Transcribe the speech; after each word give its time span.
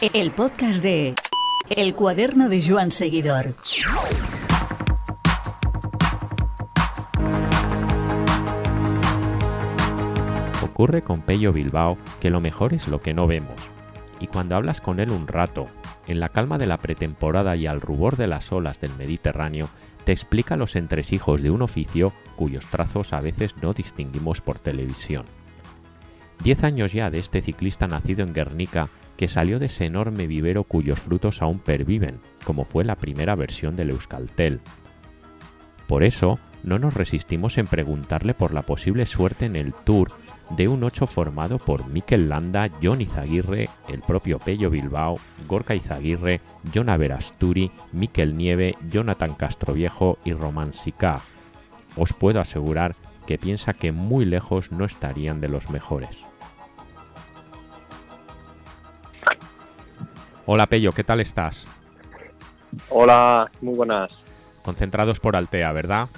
El 0.00 0.30
podcast 0.30 0.80
de 0.80 1.16
El 1.68 1.96
cuaderno 1.96 2.48
de 2.48 2.62
Joan 2.64 2.92
Seguidor. 2.92 3.46
Ocurre 10.62 11.02
con 11.02 11.22
Pello 11.22 11.52
Bilbao 11.52 11.98
que 12.20 12.30
lo 12.30 12.40
mejor 12.40 12.74
es 12.74 12.86
lo 12.86 13.00
que 13.00 13.12
no 13.12 13.26
vemos. 13.26 13.56
Y 14.20 14.28
cuando 14.28 14.54
hablas 14.54 14.80
con 14.80 15.00
él 15.00 15.10
un 15.10 15.26
rato, 15.26 15.66
en 16.06 16.20
la 16.20 16.28
calma 16.28 16.58
de 16.58 16.66
la 16.66 16.78
pretemporada 16.78 17.56
y 17.56 17.66
al 17.66 17.80
rubor 17.80 18.16
de 18.16 18.28
las 18.28 18.52
olas 18.52 18.80
del 18.80 18.94
Mediterráneo, 18.94 19.68
te 20.04 20.12
explica 20.12 20.56
los 20.56 20.76
entresijos 20.76 21.42
de 21.42 21.50
un 21.50 21.62
oficio 21.62 22.12
cuyos 22.36 22.66
trazos 22.66 23.12
a 23.12 23.20
veces 23.20 23.56
no 23.62 23.72
distinguimos 23.72 24.42
por 24.42 24.60
televisión. 24.60 25.26
Diez 26.44 26.62
años 26.62 26.92
ya 26.92 27.10
de 27.10 27.18
este 27.18 27.42
ciclista 27.42 27.88
nacido 27.88 28.22
en 28.22 28.32
Guernica 28.32 28.88
que 29.18 29.28
salió 29.28 29.58
de 29.58 29.66
ese 29.66 29.84
enorme 29.84 30.28
vivero 30.28 30.62
cuyos 30.62 31.00
frutos 31.00 31.42
aún 31.42 31.58
perviven, 31.58 32.20
como 32.44 32.64
fue 32.64 32.84
la 32.84 32.94
primera 32.94 33.34
versión 33.34 33.74
del 33.74 33.90
Euskaltel. 33.90 34.60
Por 35.88 36.04
eso, 36.04 36.38
no 36.62 36.78
nos 36.78 36.94
resistimos 36.94 37.58
en 37.58 37.66
preguntarle 37.66 38.32
por 38.32 38.54
la 38.54 38.62
posible 38.62 39.06
suerte 39.06 39.46
en 39.46 39.56
el 39.56 39.74
Tour 39.74 40.12
de 40.50 40.68
un 40.68 40.84
8 40.84 41.08
formado 41.08 41.58
por 41.58 41.88
Mikel 41.88 42.28
Landa, 42.28 42.70
John 42.80 43.00
Izaguirre, 43.00 43.68
el 43.88 44.02
propio 44.02 44.38
Pello 44.38 44.70
Bilbao, 44.70 45.18
Gorka 45.46 45.74
Izaguirre, 45.74 46.40
John 46.72 46.88
Averasturi, 46.88 47.72
Mikel 47.92 48.36
Nieve, 48.36 48.76
Jonathan 48.88 49.34
Castroviejo 49.34 50.18
y 50.24 50.32
Román 50.32 50.72
Sicá. 50.72 51.20
Os 51.96 52.12
puedo 52.12 52.40
asegurar 52.40 52.94
que 53.26 53.36
piensa 53.36 53.74
que 53.74 53.90
muy 53.90 54.24
lejos 54.24 54.70
no 54.70 54.84
estarían 54.84 55.40
de 55.40 55.48
los 55.48 55.70
mejores. 55.70 56.27
Hola 60.50 60.66
Pello, 60.66 60.92
¿qué 60.92 61.04
tal 61.04 61.20
estás? 61.20 61.68
Hola, 62.88 63.50
muy 63.60 63.74
buenas. 63.74 64.10
Concentrados 64.62 65.20
por 65.20 65.36
Altea, 65.36 65.70
¿verdad? 65.72 66.08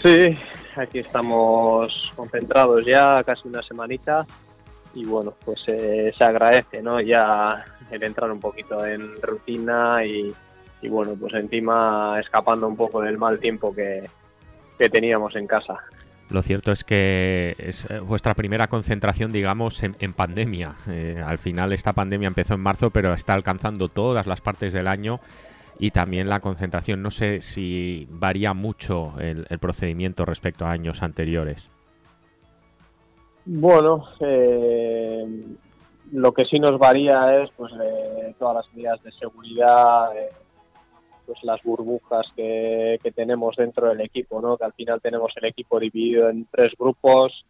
Sí, 0.00 0.38
aquí 0.76 1.00
estamos 1.00 2.12
concentrados 2.14 2.86
ya 2.86 3.24
casi 3.24 3.48
una 3.48 3.62
semanita 3.62 4.24
y 4.94 5.04
bueno, 5.04 5.34
pues 5.44 5.60
eh, 5.66 6.12
se 6.16 6.22
agradece, 6.22 6.80
¿no? 6.84 7.00
Ya 7.00 7.64
el 7.90 8.04
entrar 8.04 8.30
un 8.30 8.38
poquito 8.38 8.86
en 8.86 9.20
rutina 9.20 10.04
y, 10.04 10.32
bueno, 10.88 11.16
pues 11.18 11.34
encima 11.34 12.20
escapando 12.20 12.68
un 12.68 12.76
poco 12.76 13.00
del 13.00 13.18
mal 13.18 13.40
tiempo 13.40 13.74
que 13.74 14.08
teníamos 14.88 15.34
en 15.34 15.48
casa. 15.48 15.80
Lo 16.32 16.40
cierto 16.40 16.72
es 16.72 16.82
que 16.82 17.54
es 17.58 17.90
eh, 17.90 18.00
vuestra 18.00 18.32
primera 18.32 18.66
concentración, 18.66 19.32
digamos, 19.32 19.82
en, 19.82 20.12
pandemia. 20.14 20.76
Eh, 20.88 21.22
al 21.24 21.36
final 21.36 21.74
esta 21.74 21.92
pandemia 21.92 22.26
empezó 22.26 22.54
en 22.54 22.60
marzo, 22.60 22.88
pero 22.88 23.12
está 23.12 23.34
alcanzando 23.34 23.88
todas 23.88 24.26
las 24.26 24.40
partes 24.40 24.72
del 24.72 24.88
año 24.88 25.20
y 25.78 25.90
también 25.90 26.30
la 26.30 26.40
concentración. 26.40 27.02
No 27.02 27.10
sé 27.10 27.42
si 27.42 28.08
varía 28.10 28.54
mucho 28.54 29.12
el, 29.20 29.44
procedimiento 29.58 30.24
respecto 30.24 30.64
a 30.64 30.70
años 30.70 31.02
anteriores. 31.02 31.70
Bueno, 33.44 34.06
eh, 34.20 35.26
lo 36.12 36.32
que 36.32 36.46
sí 36.46 36.58
nos 36.58 36.78
varía 36.78 37.42
es 37.42 37.50
pues 37.58 37.72
todas 38.38 38.56
las 38.64 38.74
medidas 38.74 39.02
de 39.02 39.12
seguridad, 39.12 40.08
pues 41.26 41.38
las 41.42 41.62
burbujas 41.62 42.26
que, 42.36 42.98
tenemos 43.14 43.56
dentro 43.56 43.88
del 43.88 44.00
equipo, 44.00 44.40
¿no? 44.40 44.56
Que 44.56 44.64
al 44.64 44.72
final 44.72 45.00
tenemos 45.00 45.32
el 45.36 45.46
equipo 45.46 45.78
dividido 45.78 46.28
en 46.28 46.46
tres 46.50 46.72
grupos, 46.78 47.44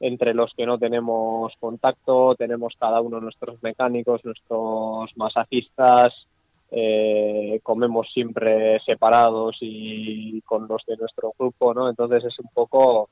entre 0.00 0.34
los 0.34 0.52
que 0.56 0.66
no 0.66 0.78
tenemos 0.78 1.52
contacto, 1.60 2.34
tenemos 2.34 2.74
cada 2.78 3.00
uno 3.00 3.20
nuestros 3.20 3.62
mecánicos, 3.62 4.24
nuestros 4.24 5.10
masajistas, 5.16 6.12
eh, 6.70 7.60
comemos 7.62 8.08
siempre 8.12 8.80
separados 8.80 9.56
y 9.60 10.40
con 10.42 10.66
los 10.68 10.84
de 10.86 10.96
nuestro 10.96 11.32
grupo, 11.38 11.72
¿no? 11.72 11.88
Entonces 11.88 12.24
es 12.24 12.38
un 12.40 12.50
poco, 12.52 13.08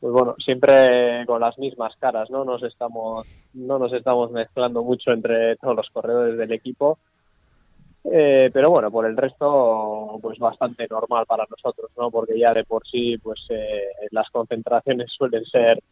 pues 0.00 0.12
bueno, 0.12 0.34
siempre 0.44 1.24
con 1.26 1.40
las 1.40 1.58
mismas 1.58 1.94
caras, 1.96 2.30
¿no? 2.30 2.44
Nos 2.44 2.62
estamos, 2.62 3.26
no 3.54 3.78
nos 3.78 3.92
estamos 3.92 4.30
mezclando 4.30 4.82
mucho 4.82 5.10
entre 5.12 5.56
todos 5.56 5.76
los 5.76 5.90
corredores 5.90 6.38
del 6.38 6.52
equipo 6.52 6.98
eh, 8.04 8.50
pero 8.52 8.70
bueno, 8.70 8.90
por 8.90 9.06
el 9.06 9.16
resto, 9.16 10.18
pues 10.22 10.38
bastante 10.38 10.86
normal 10.88 11.26
para 11.26 11.46
nosotros, 11.48 11.90
¿no? 11.98 12.10
Porque 12.10 12.38
ya 12.38 12.52
de 12.52 12.64
por 12.64 12.86
sí, 12.86 13.18
pues 13.18 13.40
eh, 13.50 13.82
las 14.10 14.28
concentraciones 14.30 15.10
suelen 15.18 15.44
ser 15.44 15.82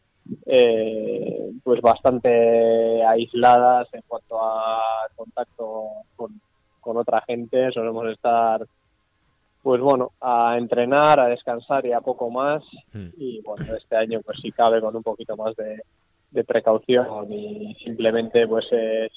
eh, 0.46 1.50
pues 1.62 1.80
bastante 1.80 3.02
aisladas 3.04 3.88
en 3.92 4.02
cuanto 4.06 4.40
a 4.42 4.80
contacto 5.16 5.84
con, 6.16 6.40
otra 6.80 7.20
gente. 7.26 7.70
Solemos 7.72 8.08
estar, 8.08 8.66
pues 9.62 9.78
bueno, 9.78 10.12
a 10.22 10.56
entrenar, 10.56 11.20
a 11.20 11.28
descansar 11.28 11.84
y 11.84 11.92
a 11.92 12.00
poco 12.00 12.30
más. 12.30 12.62
Hmm. 12.94 13.08
Y 13.18 13.42
bueno, 13.42 13.76
este 13.76 13.94
año, 13.94 14.20
pues 14.24 14.38
si 14.40 14.50
cabe 14.52 14.80
con 14.80 14.96
un 14.96 15.02
poquito 15.02 15.36
más 15.36 15.54
de, 15.56 15.82
de 16.30 16.44
precaución 16.44 17.30
y 17.30 17.74
simplemente, 17.84 18.46
pues 18.48 18.66
eh, 18.72 19.10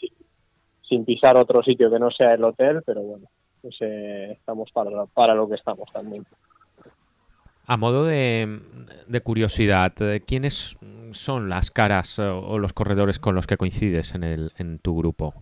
sin 0.92 1.06
pisar 1.06 1.38
otro 1.38 1.64
sitio 1.64 1.90
que 1.90 2.00
no 2.00 2.12
sea 2.12 2.34
el 2.34 2.44
hotel, 2.44 2.84
pero 2.86 3.02
bueno, 3.02 3.28
pues, 3.62 3.78
eh, 3.80 4.34
estamos 4.34 4.70
para, 4.74 5.06
para 5.06 5.34
lo 5.34 5.48
que 5.48 5.56
estamos 5.56 5.90
también. 5.94 6.26
A 7.66 7.78
modo 7.78 8.04
de, 8.04 8.60
curiosidad, 9.24 9.94
eh, 10.02 10.20
¿quiénes 10.20 10.78
son 11.12 11.48
las 11.48 11.72
caras 11.72 12.20
o 12.20 12.60
los 12.60 12.74
corredores 12.74 13.20
con 13.20 13.36
los 13.36 13.48
que 13.48 13.56
coincides 13.56 14.16
en, 14.16 14.26
el, 14.26 14.52
en 14.58 14.80
tu 14.80 14.98
grupo? 14.98 15.34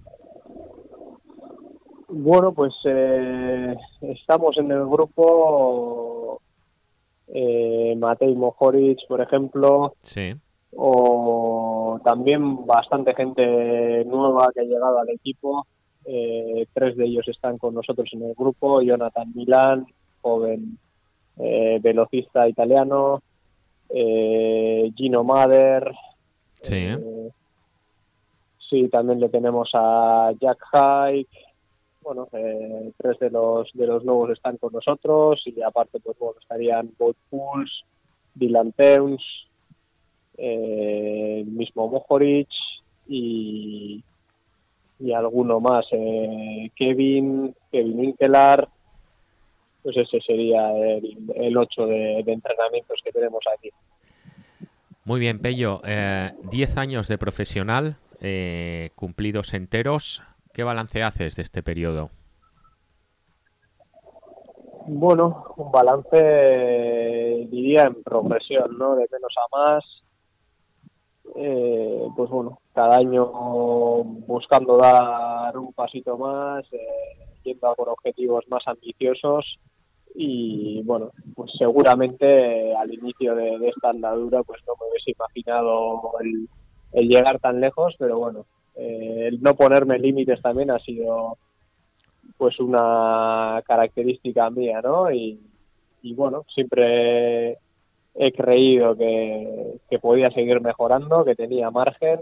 Bueno, 2.10 2.54
pues 2.54 2.74
eh, 2.86 3.76
estamos 4.02 4.56
en 4.60 4.72
el 4.72 4.86
grupo 4.86 6.42
eh, 7.28 7.96
Matej 7.98 8.36
Mojoric, 8.36 9.00
por 9.08 9.22
ejemplo. 9.22 9.96
Sí 9.98 10.36
o 10.75 12.00
también 12.03 12.66
bastante 12.66 13.13
gente 13.13 14.06
nueva 14.06 14.50
que 14.53 14.62
ha 14.62 14.63
llegado 14.63 15.00
al 15.00 15.09
equipo. 15.09 15.66
Eh, 16.06 16.66
tres 16.74 16.96
de 16.96 17.06
ellos 17.06 17.28
están 17.28 17.57
con 17.57 17.74
nosotros 17.74 18.09
en 18.13 18.24
el 18.24 18.34
grupo. 18.34 18.81
Jonathan 18.81 19.31
Milán, 19.34 19.85
joven 20.22 20.78
eh, 21.38 21.80
velocista 21.81 22.47
italiano. 22.47 23.22
Eh, 23.90 24.91
Gino 24.96 25.24
Mader. 25.24 25.91
Sí. 26.62 26.90
sí, 28.69 28.90
también 28.90 29.19
le 29.22 29.30
tenemos 29.30 29.69
a 29.74 30.31
Jack 30.40 30.59
Hike. 30.72 31.30
Bueno, 32.01 32.28
tres 32.31 33.19
de 33.19 33.30
los 33.30 33.69
de 33.74 33.88
los 33.88 34.03
nuevos 34.03 34.31
están 34.31 34.57
con 34.57 34.74
nosotros 34.74 35.41
y 35.46 35.62
aparte 35.62 36.00
pues 36.00 36.18
bueno 36.18 36.40
estarían 36.40 36.91
Bob 36.97 37.16
Pools, 37.30 37.84
Dylan 38.36 38.72
Teuns, 38.72 39.22
eh, 40.40 41.40
el 41.42 41.46
mismo 41.48 41.88
Mojoric 41.90 42.48
y, 43.08 44.04
y 45.00 45.12
alguno 45.12 45.60
más, 45.60 45.86
eh, 45.92 46.72
Kevin, 46.76 47.54
Kevin 47.72 48.04
Inkelar, 48.06 48.68
pues 49.84 49.98
ese 49.98 50.20
sería 50.22 50.72
el, 50.72 51.18
el 51.36 51.58
8 51.58 51.86
de, 51.88 52.20
entrenamientos 52.20 53.02
que 53.04 53.12
tenemos 53.12 53.44
aquí. 53.58 53.70
Muy 55.06 55.20
bien, 55.20 55.40
Pello. 55.40 55.82
Eh, 55.86 56.32
diez 56.52 56.78
años 56.78 57.08
de 57.08 57.18
profesional, 57.18 57.98
cumplidos 58.96 59.54
enteros. 59.54 60.24
¿Qué 60.54 60.64
balance 60.64 61.04
haces 61.04 61.36
de 61.36 61.42
este 61.42 61.64
periodo? 61.64 62.12
Bueno, 64.92 65.54
un 65.58 65.72
balance, 65.72 67.48
diría, 67.52 67.84
en 67.84 68.02
progresión, 68.04 68.78
¿no? 68.78 68.96
De 68.96 69.06
menos 69.12 69.34
a 69.38 69.56
más, 69.56 69.84
eh, 71.36 72.08
pues 72.16 72.30
bueno, 72.30 72.60
cada 72.74 72.98
año 72.98 73.26
buscando 74.28 74.78
dar 74.78 75.58
un 75.58 75.74
pasito 75.74 76.18
más, 76.18 76.66
eh, 76.74 76.78
yendo 77.44 77.68
a 77.68 77.76
por 77.76 77.90
objetivos 77.90 78.46
más 78.50 78.64
ambiciosos 78.68 79.60
y 80.16 80.81
bueno, 80.84 81.12
pues 81.36 81.52
seguramente 81.58 82.76
al 82.76 82.94
inicio 82.94 83.36
de, 83.36 83.68
esta 83.68 83.90
andadura 83.90 84.44
pues 84.44 84.62
no 84.68 84.74
me 84.80 84.90
hubiese 84.90 85.12
imaginado 85.12 86.02
el, 86.22 87.08
llegar 87.08 87.40
tan 87.40 87.62
lejos, 87.62 87.96
pero 88.00 88.18
bueno, 88.18 88.46
eh, 88.75 89.28
el 89.28 89.42
no 89.42 89.54
ponerme 89.56 90.00
límites 90.00 90.42
también 90.42 90.72
ha 90.72 90.80
sido 90.80 91.38
pues 92.38 92.60
una 92.60 93.62
característica 93.66 94.50
mía, 94.50 94.82
¿no? 94.82 95.12
Y, 95.12 95.40
y 96.02 96.14
bueno, 96.14 96.46
siempre 96.54 97.58
he 98.16 98.32
creído 98.32 98.96
que, 98.96 100.00
podía 100.02 100.30
seguir 100.32 100.62
mejorando, 100.62 101.26
que 101.26 101.36
tenía 101.36 101.72
margen 101.72 102.22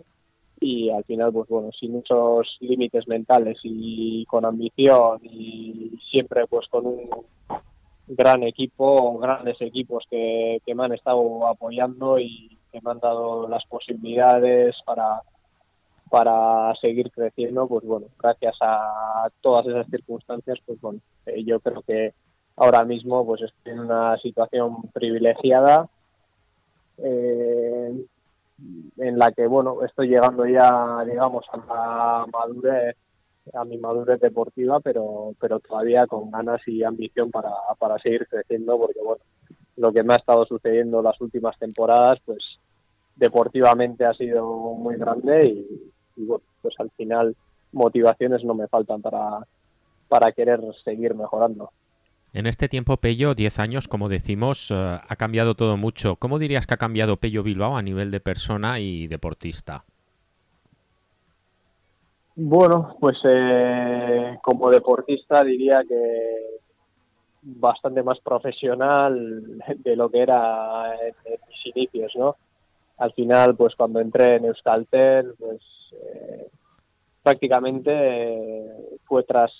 y 0.59 0.89
al 0.89 1.03
final, 1.03 1.31
pues 1.31 1.47
bueno, 1.49 1.71
sin 1.71 1.91
muchos 1.91 2.57
límites 2.59 3.07
mentales 3.07 3.59
y 3.63 4.25
con 4.25 4.45
ambición 4.45 5.19
y 5.23 5.99
siempre 6.09 6.47
pues 6.47 6.67
con 6.67 6.87
un 6.87 7.09
gran 8.07 8.43
equipo, 8.43 9.19
grandes 9.19 9.61
equipos 9.61 10.05
que, 10.09 10.61
me 10.73 10.85
han 10.85 10.93
estado 10.93 11.47
apoyando 11.47 12.19
y 12.19 12.57
que 12.71 12.81
me 12.81 12.91
han 12.91 12.99
dado 12.99 13.47
las 13.47 13.65
posibilidades 13.65 14.75
para, 14.85 15.21
para 16.09 16.73
seguir 16.81 17.11
creciendo, 17.11 17.67
pues 17.67 17.85
bueno, 17.85 18.07
gracias 18.19 18.55
a 18.61 19.29
todas 19.41 19.67
esas 19.67 19.87
circunstancias, 19.87 20.57
pues 20.65 20.79
bueno, 20.81 20.99
eh, 21.25 21.43
yo 21.43 21.59
creo 21.59 21.81
que 21.81 22.13
ahora 22.57 22.83
mismo 22.83 23.25
pues 23.25 23.41
estoy 23.41 23.73
en 23.73 23.79
una 23.79 24.17
situación 24.17 24.83
privilegiada 24.93 25.87
eh, 26.97 28.05
en 28.97 29.19
la 29.19 29.31
que 29.31 29.47
bueno 29.47 29.83
estoy 29.83 30.09
llegando 30.09 30.45
ya 30.45 31.03
digamos 31.05 31.45
a 31.53 32.25
madurez 32.31 32.95
a 33.53 33.63
mi 33.63 33.77
madurez 33.77 34.19
deportiva 34.19 34.79
pero 34.79 35.33
pero 35.39 35.59
todavía 35.59 36.05
con 36.07 36.31
ganas 36.31 36.61
y 36.67 36.83
ambición 36.83 37.31
para, 37.31 37.51
para 37.77 37.97
seguir 37.99 38.27
creciendo 38.27 38.77
porque 38.77 38.99
bueno 39.03 39.21
lo 39.77 39.93
que 39.93 40.03
me 40.03 40.15
ha 40.15 40.17
estado 40.17 40.45
sucediendo 40.45 41.01
las 41.01 41.21
últimas 41.21 41.57
temporadas 41.59 42.19
pues 42.25 42.39
deportivamente 43.15 44.05
ha 44.05 44.13
sido 44.13 44.45
muy 44.73 44.97
grande 44.97 45.47
y, 45.47 45.91
y 46.15 46.25
bueno 46.25 46.43
pues 46.61 46.73
al 46.79 46.89
final 46.91 47.35
motivaciones 47.71 48.43
no 48.43 48.55
me 48.55 48.67
faltan 48.67 49.01
para 49.01 49.45
para 50.07 50.31
querer 50.31 50.61
seguir 50.83 51.15
mejorando. 51.15 51.71
En 52.37 52.45
este 52.45 52.69
tiempo, 52.69 52.97
Pello, 52.97 53.33
10 53.33 53.57
años, 53.57 53.87
como 53.87 54.09
decimos, 54.09 54.69
eh, 54.69 54.75
ha 54.75 55.15
cambiado 55.15 55.55
todo 55.55 55.75
mucho. 55.75 56.17
¿Cómo 56.17 56.37
dirías 56.37 56.67
que 56.67 56.75
ha 56.75 56.77
cambiado 56.77 57.17
Pello 57.17 57.41
Bilbao 57.41 57.75
a 57.75 57.81
nivel 57.81 58.11
de 58.11 58.19
persona 58.19 58.79
y 58.79 59.07
deportista? 59.07 59.85
Bueno, 62.35 62.95
pues 62.99 63.17
eh, 63.23 64.37
como 64.43 64.69
deportista 64.69 65.43
diría 65.43 65.77
que 65.89 66.59
bastante 67.41 68.03
más 68.03 68.19
profesional 68.19 69.57
de 69.75 69.95
lo 69.95 70.07
que 70.07 70.19
era 70.19 70.93
en, 70.93 71.15
mis 71.49 71.75
inicios, 71.75 72.13
¿no? 72.15 72.35
Al 72.99 73.13
final, 73.13 73.55
pues 73.55 73.73
cuando 73.75 73.99
entré 73.99 74.35
en 74.35 74.45
Euskaltel, 74.45 75.33
pues 75.39 75.59
eh, 75.93 76.51
prácticamente 77.23 78.63
fue 79.05 79.23
tras 79.23 79.51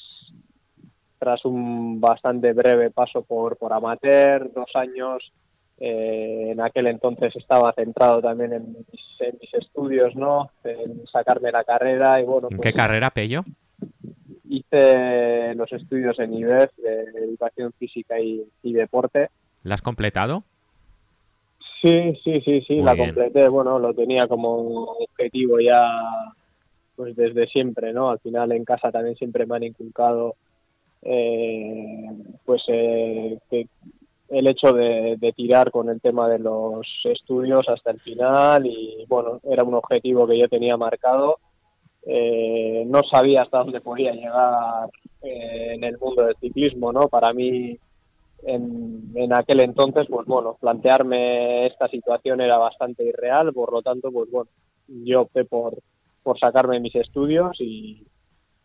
tras 1.17 1.43
un 1.45 1.99
bastante 1.99 2.53
breve 2.53 2.91
paso 2.91 3.21
por, 3.23 3.57
por 3.57 3.73
amateur, 3.73 4.51
dos 4.53 4.69
años. 4.75 5.31
Eh, 5.79 6.49
en 6.51 6.61
aquel 6.61 6.87
entonces 6.87 7.35
estaba 7.35 7.71
centrado 7.73 8.19
también 8.19 8.53
en 8.53 8.75
mis, 8.91 9.53
estudios, 9.53 10.15
¿no? 10.15 10.49
En 10.63 11.05
sacarme 11.07 11.51
la 11.51 11.63
carrera 11.63 12.19
y 12.19 12.25
bueno. 12.25 12.47
¿En 12.49 12.57
qué 12.57 12.71
pues 12.71 12.75
carrera, 12.75 13.11
Pello? 13.11 13.43
Hice 14.49 15.53
los 15.55 15.71
estudios 15.71 16.17
en 16.19 16.33
IBEF 16.33 16.75
de 16.77 17.03
Educación 17.25 17.73
Física 17.77 18.19
y, 18.19 18.47
Deporte. 18.63 19.29
¿La 19.63 19.75
has 19.75 19.81
completado? 19.81 20.43
Sí, 21.81 22.17
sí, 22.23 22.41
sí, 22.41 22.61
sí, 22.61 22.77
la 22.79 22.97
completé. 22.97 23.47
Bueno, 23.49 23.77
lo 23.77 23.93
tenía 23.93 24.27
como 24.27 24.83
objetivo 24.83 25.59
ya 25.59 25.83
pues 26.95 27.15
desde 27.15 27.47
siempre, 27.47 27.93
¿no? 27.93 28.09
Al 28.09 28.19
final 28.19 28.51
en 28.51 28.65
casa 28.65 28.91
también 28.91 29.15
siempre 29.15 29.45
me 29.45 29.55
han 29.55 29.63
inculcado 29.63 30.35
eh, 31.01 32.09
pues 32.45 32.61
eh, 32.67 33.39
el 34.29 34.47
hecho 34.47 34.73
de, 34.73 35.33
tirar 35.35 35.71
con 35.71 35.89
el 35.89 36.01
tema 36.01 36.27
de 36.27 36.39
los 36.39 36.85
estudios 37.05 37.67
hasta 37.69 37.91
el 37.91 37.99
final 38.01 38.65
y 38.65 39.05
bueno, 39.07 39.39
era 39.43 39.63
un 39.63 39.75
objetivo 39.75 40.27
que 40.27 40.37
yo 40.37 40.47
tenía 40.47 40.77
marcado. 40.77 41.37
Eh, 42.05 42.83
no 42.87 43.01
sabía 43.09 43.43
hasta 43.43 43.59
dónde 43.59 43.81
podía 43.81 44.13
llegar 44.13 44.89
en 45.21 45.83
el 45.83 45.97
mundo 45.97 46.23
del 46.23 46.35
ciclismo, 46.37 46.93
¿no? 46.93 47.09
Para 47.09 47.33
mí, 47.33 47.77
en, 48.43 49.11
en, 49.15 49.33
aquel 49.33 49.61
entonces, 49.61 50.07
pues 50.09 50.25
bueno, 50.25 50.57
plantearme 50.59 51.67
esta 51.67 51.89
situación 51.89 52.39
era 52.39 52.57
bastante 52.57 53.03
irreal, 53.03 53.51
por 53.53 53.73
lo 53.73 53.81
tanto, 53.81 54.11
pues 54.11 54.31
bueno, 54.31 54.49
yo 54.87 55.21
opté 55.21 55.43
por, 55.43 55.77
por 56.23 56.39
sacarme 56.39 56.79
mis 56.79 56.95
estudios 56.95 57.59
y, 57.59 58.05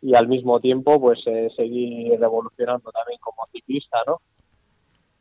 y 0.03 0.15
al 0.17 0.27
mismo 0.27 0.59
tiempo 0.59 1.01
pues 1.01 1.21
eh, 1.27 1.49
seguir 1.57 2.13
evolucionando 2.15 2.91
también 2.91 3.21
como 3.21 3.47
ciclista, 3.53 3.99
¿no? 4.07 4.21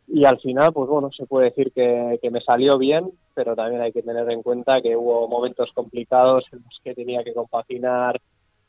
Y 0.08 0.26
al 0.26 0.40
final, 0.42 0.74
pues 0.74 0.90
bueno, 0.90 1.10
se 1.16 1.26
puede 1.26 1.52
decir 1.52 1.72
que, 1.72 2.20
me 2.30 2.42
salió 2.42 2.78
bien, 2.78 3.12
pero 3.34 3.56
también 3.56 3.82
hay 3.82 3.94
que 3.94 4.02
tener 4.02 4.30
en 4.30 4.42
cuenta 4.42 4.82
que 4.82 4.98
hubo 4.98 5.28
momentos 5.30 5.72
complicados 5.74 6.44
en 6.52 6.60
los 6.60 6.80
que 6.84 6.94
tenía 6.94 7.24
que 7.24 7.34
compaginar 7.34 8.20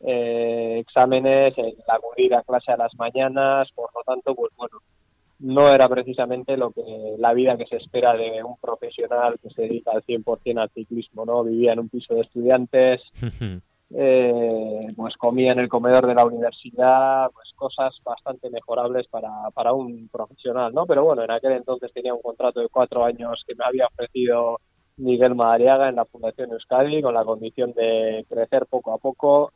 eh, 0.00 0.76
exámenes, 0.78 1.58
el 1.58 1.74
acudir 1.88 2.34
a 2.34 2.42
clase 2.42 2.70
a 2.70 2.76
las 2.76 2.94
mañanas, 2.94 3.68
por 3.74 3.90
lo 3.92 4.02
tanto, 4.04 4.36
pues 4.36 4.52
bueno, 4.56 4.78
no 5.40 5.68
era 5.68 5.88
precisamente 5.88 6.56
lo 6.56 6.70
que 6.70 6.82
la 7.18 7.34
vida 7.34 7.56
que 7.56 7.66
se 7.66 7.76
espera 7.76 8.12
de 8.16 8.44
un 8.44 8.56
profesional 8.58 9.40
que 9.42 9.50
se 9.50 9.62
dedica 9.62 9.90
al 9.90 10.04
100% 10.04 10.60
al 10.60 10.70
ciclismo, 10.70 11.24
¿no? 11.24 11.42
Vivía 11.42 11.72
en 11.72 11.80
un 11.80 11.88
piso 11.88 12.14
de 12.14 12.20
estudiantes, 12.20 13.00
eh, 13.94 14.80
pues 14.96 15.16
comía 15.16 15.52
en 15.52 15.58
el 15.58 15.68
comedor 15.68 16.06
de 16.06 16.14
la 16.14 16.24
universidad, 16.24 17.30
pues 17.32 17.50
cosas 17.54 17.94
bastante 18.04 18.48
mejorables 18.50 19.06
para, 19.08 19.30
para 19.54 19.72
un 19.72 20.08
profesional, 20.08 20.72
¿no? 20.72 20.86
Pero 20.86 21.04
bueno, 21.04 21.22
en 21.22 21.30
aquel 21.30 21.52
entonces 21.52 21.92
tenía 21.92 22.14
un 22.14 22.22
contrato 22.22 22.60
de 22.60 22.68
cuatro 22.68 23.04
años 23.04 23.42
que 23.46 23.54
me 23.54 23.64
había 23.64 23.86
ofrecido 23.86 24.58
Miguel 24.96 25.34
Madariaga 25.34 25.88
en 25.88 25.96
la 25.96 26.06
Fundación 26.06 26.52
Euskadi 26.52 27.02
con 27.02 27.14
la 27.14 27.24
condición 27.24 27.72
de 27.74 28.24
crecer 28.28 28.66
poco 28.66 28.94
a 28.94 28.98
poco, 28.98 29.52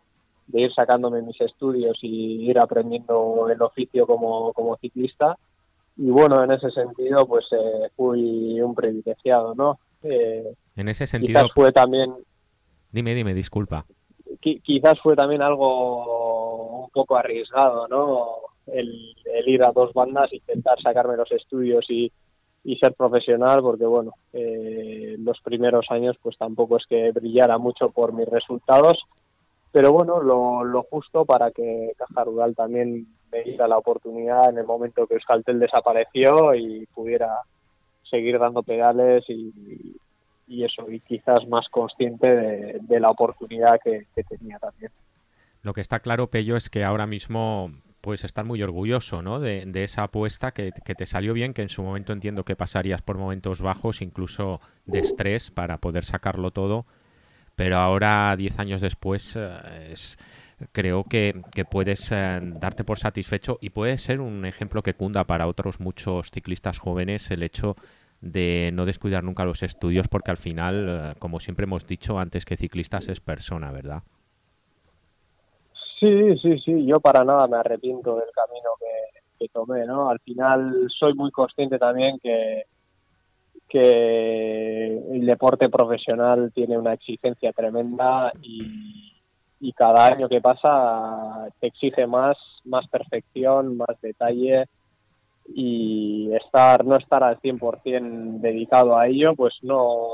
de 0.47 0.63
ir 0.63 0.75
sacándome 0.75 1.23
mis 1.23 1.41
estudios 1.41 1.99
y 2.03 2.49
ir 2.49 2.59
aprendiendo 2.59 3.49
el 3.49 3.61
oficio 3.63 4.07
como, 4.07 4.53
como 4.53 4.77
ciclista. 4.77 5.37
Y 5.97 6.11
bueno, 6.11 6.45
en 6.45 6.53
ese 6.53 6.71
sentido, 6.71 7.27
pues 7.27 7.47
eh, 7.53 7.89
fui 7.97 8.61
un 8.61 8.75
privilegiado, 8.75 9.55
¿no? 9.55 9.79
Eh, 10.03 10.55
en 10.77 10.89
ese 10.89 11.07
sentido. 11.07 11.41
Quizás 11.41 11.55
fue 11.55 11.73
también. 11.73 12.15
Dime, 12.93 13.15
dime, 13.15 13.33
disculpa 13.33 13.87
quizás 14.41 14.99
fue 15.03 15.17
también 15.17 15.43
algo 15.43 16.85
un 16.85 16.91
poco 16.91 17.17
arriesgado, 17.17 17.89
¿no? 17.89 18.27
El, 18.67 19.15
ir 19.47 19.63
a 19.63 19.71
dos 19.71 19.93
bandas, 19.93 20.33
intentar 20.33 20.81
sacarme 20.81 21.17
los 21.17 21.31
estudios 21.33 21.85
y, 21.89 22.13
ser 22.81 22.95
profesional, 22.95 23.61
porque 23.63 23.87
bueno, 23.87 24.13
eh, 24.33 25.15
los 25.21 25.41
primeros 25.41 25.87
años 25.91 26.17
pues 26.21 26.37
tampoco 26.37 26.79
es 26.79 26.85
que 26.89 27.13
brillara 27.13 27.59
mucho 27.59 27.91
por 27.91 28.13
mis 28.13 28.29
resultados, 28.29 28.99
pero 29.71 29.93
bueno, 29.93 30.21
lo, 30.21 30.83
justo 30.91 31.25
para 31.25 31.53
que 31.53 31.93
Caja 31.97 32.25
Rural 32.25 32.57
también 32.57 33.07
me 33.31 33.43
diera 33.43 33.69
la 33.69 33.79
oportunidad 33.79 34.49
en 34.49 34.59
el 34.59 34.67
momento 34.67 35.07
que 35.07 35.15
Euskaltel 35.15 35.61
desapareció 35.61 36.55
y 36.55 36.87
pudiera 36.87 37.29
seguir 38.11 38.39
dando 38.39 38.63
pedales 38.63 39.25
y, 39.29 39.97
y 40.47 40.65
eso, 40.65 40.91
y 40.91 41.01
quizás 41.01 41.47
más 41.49 41.69
consciente 41.71 42.29
de, 42.29 43.01
la 43.01 43.09
oportunidad 43.09 43.81
que, 43.83 44.07
tenía 44.25 44.59
también. 44.59 44.93
Lo 45.63 45.73
que 45.73 45.81
está 45.81 46.01
claro, 46.01 46.29
Pello, 46.29 46.57
es 46.57 46.71
que 46.71 46.85
ahora 46.85 47.07
mismo 47.07 47.73
puedes 48.01 48.25
estar 48.25 48.45
muy 48.45 48.63
orgulloso 48.63 49.23
¿no? 49.23 49.41
de, 49.41 49.69
esa 49.83 50.05
apuesta 50.05 50.53
que, 50.53 50.71
te 50.73 51.07
salió 51.07 51.33
bien, 51.33 51.53
que 51.53 51.63
en 51.63 51.69
su 51.69 51.83
momento 51.83 52.13
entiendo 52.13 52.45
que 52.45 52.55
pasarías 52.55 53.03
por 53.03 53.19
momentos 53.19 53.63
bajos, 53.63 54.01
incluso 54.01 54.61
de 54.85 55.01
estrés, 55.01 55.51
para 55.51 55.79
poder 55.79 56.05
sacarlo 56.05 56.53
todo, 56.53 56.87
pero 57.57 57.79
ahora, 57.79 58.37
diez 58.37 58.59
años 58.59 58.81
después, 58.81 59.35
eh, 59.35 59.89
es, 59.91 60.19
creo 60.73 61.05
que, 61.05 61.43
puedes 61.71 62.13
eh, 62.13 62.41
darte 62.43 62.85
por 62.85 62.99
satisfecho 62.99 63.59
y 63.61 63.71
puede 63.71 63.99
ser 63.99 64.21
un 64.21 64.45
ejemplo 64.45 64.83
que 64.83 64.95
cunda 64.95 65.25
para 65.25 65.47
otros 65.47 65.81
muchos 65.81 66.31
ciclistas 66.31 66.79
jóvenes 66.79 67.31
el 67.31 67.43
hecho 67.43 67.77
de 68.21 68.71
no 68.73 68.85
descuidar 68.85 69.25
nunca 69.25 69.45
los 69.45 69.63
estudios 69.63 70.09
porque 70.09 70.31
al 70.31 70.37
final, 70.37 70.87
eh, 70.89 71.15
como 71.19 71.41
siempre 71.41 71.65
hemos 71.65 71.87
dicho 71.87 72.19
antes 72.19 72.45
que 72.45 72.57
ciclistas 72.57 73.09
es 73.09 73.21
persona, 73.21 73.71
¿verdad? 73.71 74.03
Sí, 76.01 76.39
sí, 76.39 76.59
sí, 76.59 76.87
yo 76.87 77.01
para 77.01 77.25
nada 77.25 77.47
me 77.47 77.57
arrepiento 77.57 78.17
del 78.17 78.29
camino 78.35 78.71
que, 78.79 79.49
tomé, 79.53 79.87
¿no? 79.87 80.11
Al 80.11 80.19
final 80.21 80.89
soy 80.99 81.15
muy 81.15 81.31
consciente 81.31 81.79
también 81.79 82.19
que, 82.19 82.65
que 83.69 84.99
el 85.13 85.25
deporte 85.25 85.69
profesional 85.69 86.51
tiene 86.53 86.77
una 86.77 86.95
exigencia 86.95 87.53
tremenda 87.53 88.33
y, 88.43 89.15
y 89.61 89.73
cada 89.73 90.07
año 90.07 90.29
que 90.29 90.41
pasa 90.41 91.49
te 91.61 91.69
exige 91.69 92.07
más, 92.07 92.37
más 92.65 92.87
perfección, 92.89 93.77
más 93.77 94.01
detalle, 94.01 94.67
y 95.49 96.31
estar 96.35 96.85
no 96.85 96.97
estar 96.97 97.23
al 97.23 97.41
100% 97.41 98.41
dedicado 98.41 98.97
a 98.99 99.07
ello, 99.07 99.35
pues 99.35 99.55
no 99.63 100.09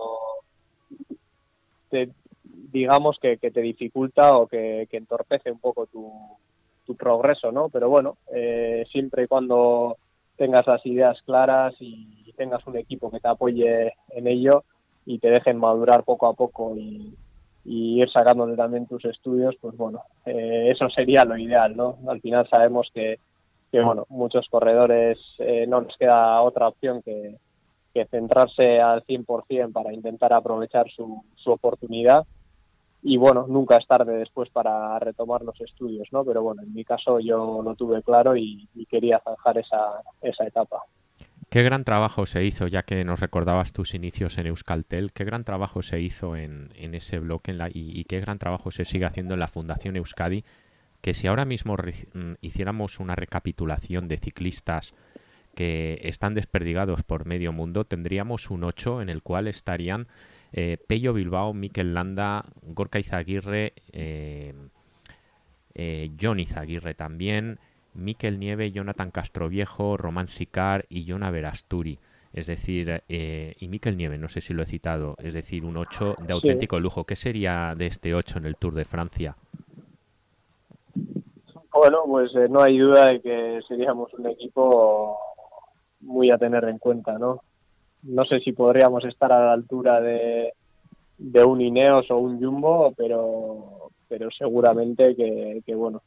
te, 1.90 2.10
digamos 2.44 3.18
que, 3.20 3.36
te 3.36 3.60
dificulta 3.60 4.36
o 4.36 4.46
que, 4.46 4.88
entorpece 4.90 5.50
un 5.50 5.58
poco 5.58 5.86
tu, 5.86 6.10
progreso, 6.98 7.50
¿no? 7.50 7.70
Pero 7.70 7.88
bueno, 7.88 8.18
eh, 8.34 8.84
siempre 8.92 9.24
y 9.24 9.26
cuando 9.26 9.96
tengas 10.36 10.66
las 10.66 10.84
ideas 10.84 11.16
claras 11.24 11.74
y 11.80 12.30
tengas 12.36 12.66
un 12.66 12.76
equipo 12.76 13.10
que 13.10 13.18
te 13.18 13.28
apoye 13.28 13.94
en 14.10 14.26
ello 14.26 14.64
y 15.06 15.18
te 15.18 15.30
dejen 15.30 15.58
madurar 15.58 16.04
poco 16.04 16.26
a 16.26 16.34
poco 16.34 16.76
y, 16.76 17.14
ir 17.64 18.10
sacándole 18.10 18.56
también 18.56 18.88
tus 18.88 19.04
estudios, 19.04 19.54
pues 19.60 19.76
bueno, 19.76 20.02
eh, 20.26 20.68
eso 20.72 20.90
sería 20.90 21.24
lo 21.24 21.38
ideal, 21.38 21.76
¿no? 21.76 21.96
Al 22.08 22.20
final 22.20 22.48
sabemos 22.50 22.90
que, 22.92 23.20
que 23.72 23.80
bueno, 23.80 24.06
muchos 24.10 24.46
corredores 24.48 25.18
eh, 25.38 25.66
no 25.66 25.80
les 25.80 25.96
queda 25.96 26.40
otra 26.42 26.68
opción 26.68 27.02
que, 27.02 27.38
centrarse 28.10 28.80
al 28.80 29.04
100% 29.04 29.72
para 29.72 29.92
intentar 29.92 30.32
aprovechar 30.32 30.90
su, 30.90 31.22
su 31.36 31.50
oportunidad 31.50 32.24
y 33.02 33.16
bueno, 33.16 33.46
nunca 33.48 33.76
es 33.76 33.86
tarde 33.86 34.16
después 34.16 34.48
para 34.50 34.98
retomar 35.00 35.42
los 35.42 35.60
estudios, 35.60 36.08
¿no? 36.12 36.24
Pero 36.24 36.42
bueno, 36.42 36.62
en 36.62 36.72
mi 36.72 36.84
caso 36.84 37.18
yo 37.18 37.60
lo 37.62 37.74
tuve 37.74 38.02
claro 38.02 38.36
y, 38.36 38.68
quería 38.88 39.20
zanjar 39.24 39.58
esa, 39.58 40.02
esa 40.20 40.46
etapa. 40.46 40.78
Qué 41.50 41.62
gran 41.62 41.84
trabajo 41.84 42.24
se 42.26 42.44
hizo, 42.44 42.66
ya 42.68 42.84
que 42.84 43.04
nos 43.04 43.20
recordabas 43.20 43.72
tus 43.72 43.94
inicios 43.94 44.38
en 44.38 44.46
Euskaltel, 44.46 45.12
qué 45.12 45.24
gran 45.24 45.44
trabajo 45.44 45.82
se 45.82 46.00
hizo 46.00 46.36
en, 46.36 46.70
en 46.76 46.94
ese 46.94 47.18
bloque 47.18 47.50
en 47.50 47.58
la, 47.58 47.68
y, 47.72 48.04
qué 48.04 48.20
gran 48.20 48.38
trabajo 48.38 48.70
se 48.70 48.84
sigue 48.84 49.04
haciendo 49.04 49.34
en 49.34 49.40
la 49.40 49.48
Fundación 49.48 49.96
Euskadi, 49.96 50.44
que 51.02 51.14
si 51.14 51.26
ahora 51.26 51.44
mismo 51.44 51.76
mm, 51.76 52.34
hiciéramos 52.40 53.00
una 53.00 53.14
recapitulación 53.14 54.08
de 54.08 54.18
ciclistas 54.18 54.94
que 55.54 56.00
están 56.04 56.32
desperdigados 56.32 57.02
por 57.02 57.26
medio 57.26 57.52
mundo, 57.52 57.84
tendríamos 57.84 58.50
un 58.50 58.64
8 58.64 59.02
en 59.02 59.10
el 59.10 59.22
cual 59.22 59.48
estarían 59.48 60.06
eh, 60.52 60.78
Pello 60.86 61.12
Bilbao, 61.12 61.52
Mikel 61.52 61.92
Landa, 61.92 62.44
Gorka 62.62 62.98
Izaguirre, 62.98 63.74
eh, 63.92 64.54
eh, 65.74 66.10
John 66.18 66.40
Izaguirre 66.40 66.94
también, 66.94 67.58
Miquel 67.94 68.38
Nieve, 68.38 68.70
Jonathan 68.70 69.10
Castroviejo, 69.10 69.96
Román 69.96 70.28
Sicar 70.28 70.86
y 70.88 71.04
Jonah 71.06 71.30
Verasturi. 71.30 71.98
Es 72.32 72.46
decir, 72.46 73.02
y 73.08 73.68
Miquel 73.68 73.98
Nieve, 73.98 74.16
no 74.16 74.30
sé 74.30 74.40
si 74.40 74.54
lo 74.54 74.62
he 74.62 74.66
citado, 74.66 75.16
es 75.22 75.34
decir, 75.34 75.66
un 75.66 75.76
8 75.76 76.16
de 76.26 76.32
auténtico 76.32 76.80
lujo. 76.80 77.04
¿Qué 77.04 77.14
sería 77.14 77.74
de 77.76 77.84
este 77.84 78.14
8 78.14 78.38
en 78.38 78.46
el 78.46 78.56
Tour 78.56 78.74
de 78.74 78.86
Francia? 78.86 79.36
Bueno, 81.74 82.02
pues 82.06 82.32
no 82.50 82.62
hay 82.62 82.78
duda 82.78 83.06
de 83.08 83.20
que 83.20 83.60
seríamos 83.66 84.12
un 84.14 84.26
equipo 84.26 85.18
muy 86.00 86.30
a 86.30 86.38
tener 86.38 86.64
en 86.64 86.78
cuenta, 86.78 87.18
¿no? 87.18 87.40
no 88.02 88.24
sé 88.24 88.40
si 88.40 88.52
podríamos 88.52 89.04
estar 89.04 89.32
a 89.32 89.46
la 89.46 89.52
altura 89.52 90.00
de, 90.00 90.52
de 91.18 91.44
un 91.44 91.60
Ineos 91.60 92.10
o 92.10 92.18
un 92.18 92.40
Jumbo, 92.40 92.92
pero, 92.96 93.90
pero 94.08 94.28
seguramente 94.30 95.14
que, 95.14 95.74
bueno, 95.74 96.02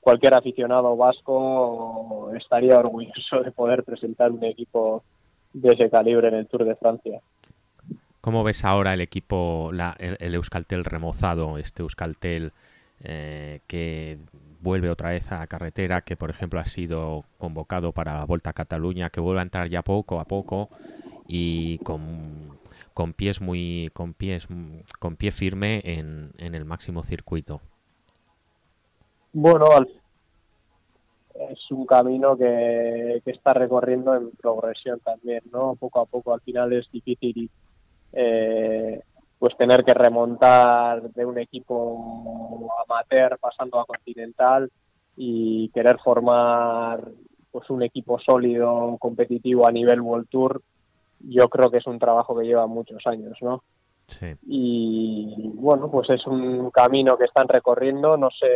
cualquier 0.00 0.34
aficionado 0.34 0.96
vasco 0.96 2.32
estaría 2.36 2.78
orgulloso 2.78 3.42
de 3.44 3.52
poder 3.52 3.84
presentar 3.84 4.32
un 4.32 4.44
equipo 4.44 5.04
de 5.52 5.72
ese 5.72 5.88
calibre 5.88 6.28
en 6.28 6.34
el 6.34 6.46
Tour 6.46 6.64
de 6.64 6.76
Francia. 6.76 7.20
¿Cómo 8.20 8.42
ves 8.42 8.64
ahora 8.64 8.92
el 8.92 9.00
equipo, 9.00 9.70
el, 9.70 10.34
Euskaltel 10.34 10.84
remozado, 10.84 11.58
este 11.58 11.82
Euskaltel 11.82 12.50
eh, 13.04 13.60
que 13.68 14.18
vuelve 14.66 14.90
otra 14.90 15.10
vez 15.10 15.30
a 15.30 15.46
carretera, 15.46 16.02
que 16.02 16.16
por 16.16 16.28
ejemplo 16.28 16.58
ha 16.58 16.64
sido 16.64 17.22
convocado 17.38 17.92
para 17.92 18.18
la 18.18 18.24
Vuelta 18.24 18.50
a 18.50 18.52
Cataluña, 18.52 19.10
que 19.10 19.20
vuelve 19.20 19.40
a 19.40 19.44
entrar 19.44 19.68
ya 19.68 19.82
poco 19.82 20.18
a 20.18 20.24
poco 20.24 20.68
y 21.28 21.78
con, 21.78 22.58
con 22.92 23.12
pies 23.12 23.40
muy 23.40 23.90
con 23.94 24.12
pies 24.12 24.48
con 24.98 25.14
pie 25.16 25.30
firme 25.30 25.80
en, 25.84 26.32
en 26.38 26.54
el 26.56 26.64
máximo 26.64 27.04
circuito. 27.04 27.60
Bueno 29.32 29.66
es 31.50 31.70
un 31.70 31.84
camino 31.84 32.36
que, 32.36 33.20
que, 33.22 33.30
está 33.30 33.52
recorriendo 33.52 34.14
en 34.14 34.30
progresión 34.30 34.98
también 35.00 35.42
no 35.52 35.76
poco 35.76 36.00
a 36.00 36.06
poco 36.06 36.32
al 36.32 36.40
final 36.40 36.72
es 36.72 36.90
difícil 36.90 37.50
eh, 38.14 39.02
pues 39.38 39.56
tener 39.56 39.84
que 39.84 39.94
remontar 39.94 41.02
de 41.10 41.24
un 41.24 41.38
equipo 41.38 42.68
amateur 42.84 43.38
pasando 43.38 43.78
a 43.78 43.86
continental 43.86 44.70
y 45.16 45.68
querer 45.70 45.98
formar 45.98 47.08
pues 47.50 47.68
un 47.70 47.82
equipo 47.82 48.18
sólido 48.18 48.96
competitivo 48.98 49.66
a 49.66 49.72
nivel 49.72 50.00
World 50.00 50.28
Tour 50.28 50.62
yo 51.20 51.48
creo 51.48 51.70
que 51.70 51.78
es 51.78 51.86
un 51.86 51.98
trabajo 51.98 52.36
que 52.36 52.46
lleva 52.46 52.66
muchos 52.66 53.06
años, 53.06 53.36
¿no? 53.40 53.62
Sí. 54.06 54.26
Y 54.46 55.50
bueno, 55.54 55.90
pues 55.90 56.10
es 56.10 56.26
un 56.26 56.70
camino 56.70 57.16
que 57.16 57.24
están 57.24 57.48
recorriendo, 57.48 58.16
no 58.16 58.30
sé 58.30 58.46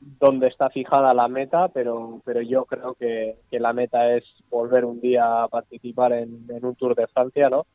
dónde 0.00 0.48
está 0.48 0.70
fijada 0.70 1.14
la 1.14 1.28
meta, 1.28 1.68
pero, 1.68 2.20
pero 2.24 2.40
yo 2.40 2.64
creo 2.64 2.94
que, 2.94 3.36
la 3.50 3.72
meta 3.72 4.14
es 4.14 4.24
volver 4.50 4.84
un 4.84 5.00
día 5.00 5.42
a 5.42 5.48
participar 5.48 6.12
en, 6.12 6.46
un 6.62 6.74
Tour 6.74 6.94
de 6.94 7.06
Francia, 7.08 7.50
¿no? 7.50 7.66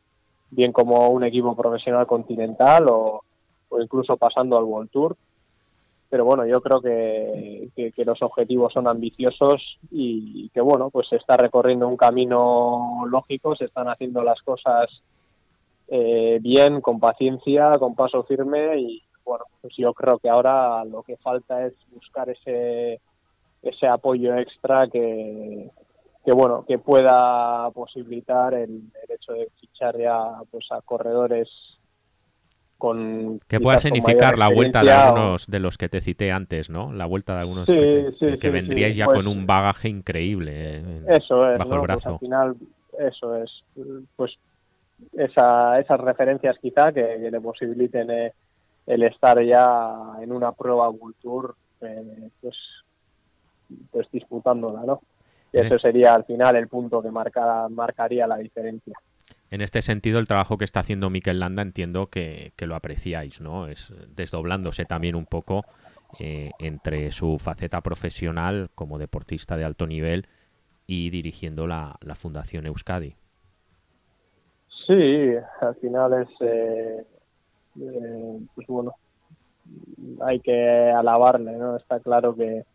Bien 0.49 0.71
como 0.71 1.09
un 1.09 1.23
equipo 1.23 1.55
profesional 1.55 2.07
continental 2.07 2.87
o, 2.89 3.23
incluso 3.81 4.17
pasando 4.17 4.57
al 4.57 4.63
World 4.63 4.89
Tour. 4.89 5.17
Pero 6.09 6.23
bueno, 6.23 6.45
yo 6.45 6.61
creo 6.61 6.81
que, 6.81 7.69
los 7.97 8.21
objetivos 8.21 8.71
son 8.71 8.87
ambiciosos 8.87 9.77
y 9.91 10.49
que 10.49 10.61
bueno, 10.61 10.89
pues 10.89 11.09
se 11.09 11.17
está 11.17 11.35
recorriendo 11.35 11.87
un 11.87 11.97
camino 11.97 13.05
lógico, 13.09 13.55
se 13.55 13.65
están 13.65 13.89
haciendo 13.89 14.23
las 14.23 14.41
cosas 14.41 14.89
eh, 15.89 16.39
bien, 16.41 16.79
con 16.79 16.99
paciencia, 17.01 17.77
con 17.77 17.95
paso 17.95 18.23
firme 18.23 18.79
y 18.79 19.03
bueno, 19.25 19.43
pues 19.61 19.73
yo 19.75 19.93
creo 19.93 20.17
que 20.19 20.29
ahora 20.29 20.85
lo 20.85 21.03
que 21.03 21.17
falta 21.17 21.65
es 21.65 21.73
buscar 21.91 22.29
ese 22.29 23.01
ese 23.61 23.87
apoyo 23.87 24.35
extra 24.37 24.87
que, 24.87 25.69
que 26.27 26.33
bueno 26.33 26.65
que 26.67 26.77
pueda 26.77 27.71
posibilitar 27.71 28.53
el, 28.53 28.69
el 28.69 29.15
hecho 29.15 29.31
de 29.31 29.47
fichar 29.61 29.97
ya 29.97 30.33
pues 30.51 30.65
a 30.71 30.81
corredores 30.81 31.47
que 33.47 33.61
pueda 33.61 33.77
significar 33.77 34.37
la 34.37 34.49
vuelta 34.49 34.81
de 34.81 34.91
algunos 34.91 35.47
de 35.47 35.59
los 35.59 35.77
que 35.77 35.87
te 35.87 36.01
cité 36.01 36.33
antes, 36.33 36.69
¿no? 36.69 36.91
La 36.91 37.05
vuelta 37.05 37.33
de 37.33 37.39
algunos 37.39 37.65
que, 37.65 38.49
vendríais 38.51 38.97
ya 38.97 39.05
pues 39.05 39.15
con 39.15 39.27
un 39.27 39.47
bagaje 39.47 39.87
increíble 39.87 40.79
eh, 40.79 41.05
eso 41.07 41.49
es, 41.49 41.59
bajo 41.59 41.73
el 41.75 41.79
pues 41.79 41.87
brazo. 41.87 42.09
al 42.09 42.19
final, 42.19 42.55
eso 42.99 43.35
es, 43.37 43.63
pues 44.17 44.37
esa, 45.13 45.79
esas 45.79 45.99
referencias 46.01 46.57
quizá 46.61 46.91
que, 46.91 47.29
le 47.31 47.39
posibiliten 47.39 48.11
eh, 48.11 48.33
el 48.85 49.03
estar 49.03 49.41
ya 49.41 49.95
en 50.21 50.33
una 50.33 50.51
prueba 50.51 50.89
World 50.89 51.55
eh, 51.81 52.29
pues, 52.41 52.57
pues 53.91 54.11
disputándola, 54.11 54.81
¿no? 54.85 54.99
Y 55.53 55.59
ese 55.59 55.79
sería 55.79 56.13
al 56.13 56.25
final 56.25 56.55
el 56.55 56.67
punto 56.67 57.01
que 57.01 57.09
marca, 57.09 57.67
marcaría 57.69 58.27
la 58.27 58.37
diferencia 58.37 58.93
en 59.49 59.61
este 59.61 59.81
sentido, 59.81 60.19
el 60.19 60.27
trabajo 60.27 60.57
que 60.57 60.65
está 60.65 60.81
haciendo 60.81 61.09
Mikel 61.09 61.39
Landa 61.39 61.61
entiendo 61.61 62.07
que, 62.07 62.51
lo 62.59 62.75
apreciáis, 62.75 63.39
¿no? 63.39 63.67
Es 63.67 63.93
desdoblándose 64.13 64.85
también 64.85 65.15
un 65.15 65.25
poco 65.25 65.63
eh, 66.19 66.51
entre 66.59 67.11
su 67.11 67.37
faceta 67.39 67.81
profesional 67.81 68.69
como 68.75 68.97
deportista 68.97 69.55
de 69.55 69.63
alto 69.63 69.87
nivel 69.87 70.27
y 70.85 71.09
dirigiendo 71.09 71.65
la, 71.65 71.97
Fundación 72.15 72.65
Euskadi. 72.65 73.15
Sí, 74.87 75.33
al 75.61 75.75
final 75.75 76.13
es, 76.13 76.29
eh, 76.41 77.05
eh, 77.81 78.39
pues 78.53 78.67
bueno, 78.67 78.93
hay 80.25 80.39
que 80.39 80.91
alabarle, 80.91 81.53
¿no? 81.53 81.77
Está 81.77 81.99
claro 81.99 82.35
que, 82.35 82.65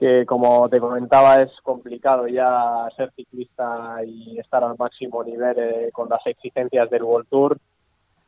que 0.00 0.24
como 0.24 0.66
te 0.70 0.80
comentaba 0.80 1.42
es 1.42 1.52
complicado 1.62 2.26
ya 2.26 2.88
ser 2.96 3.12
ciclista 3.14 3.98
y 4.02 4.38
estar 4.38 4.64
al 4.64 4.74
máximo 4.78 5.22
nivel 5.22 5.58
eh, 5.58 5.90
con 5.92 6.08
las 6.08 6.26
exigencias 6.26 6.88
del 6.88 7.02
World 7.02 7.28
Tour. 7.28 7.58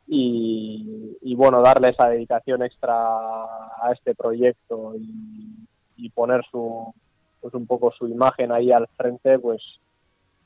Y, 0.07 1.33
bueno 1.35 1.61
darle 1.61 1.89
esa 1.89 2.07
dedicación 2.07 2.61
extra 2.61 2.95
a 2.95 3.91
este 3.91 4.13
proyecto 4.13 4.93
y, 4.95 6.09
poner 6.09 6.43
su 6.51 6.93
pues 7.41 7.53
un 7.55 7.65
poco 7.65 7.91
su 7.91 8.07
imagen 8.07 8.51
ahí 8.51 8.71
al 8.71 8.87
frente 8.95 9.39
pues 9.39 9.61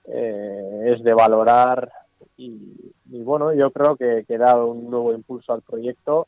eh, 0.06 0.94
es 0.96 1.04
de 1.04 1.14
valorar. 1.14 1.92
Y, 2.38 2.94
bueno 3.06 3.54
yo 3.54 3.72
creo 3.72 3.98
que, 3.98 4.24
que 4.26 4.38
dado 4.38 4.68
un 4.68 4.90
nuevo 4.90 5.14
impulso 5.14 5.52
al 5.52 5.62
proyecto 5.62 6.28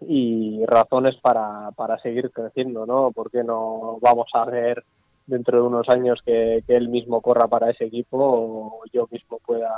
y 0.00 0.64
razones 0.66 1.16
para, 1.16 1.70
para 1.72 1.98
seguir 1.98 2.30
creciendo, 2.30 2.86
¿no? 2.86 3.12
Porque 3.12 3.42
no 3.42 3.98
vamos 4.00 4.28
a 4.34 4.44
ver 4.44 4.84
dentro 5.26 5.58
de 5.58 5.66
unos 5.66 5.88
años 5.88 6.20
que, 6.24 6.62
él 6.68 6.88
mismo 6.88 7.20
corra 7.20 7.48
para 7.48 7.70
ese 7.70 7.86
equipo 7.86 8.18
o 8.18 8.82
yo 8.92 9.08
mismo 9.10 9.38
pueda, 9.44 9.72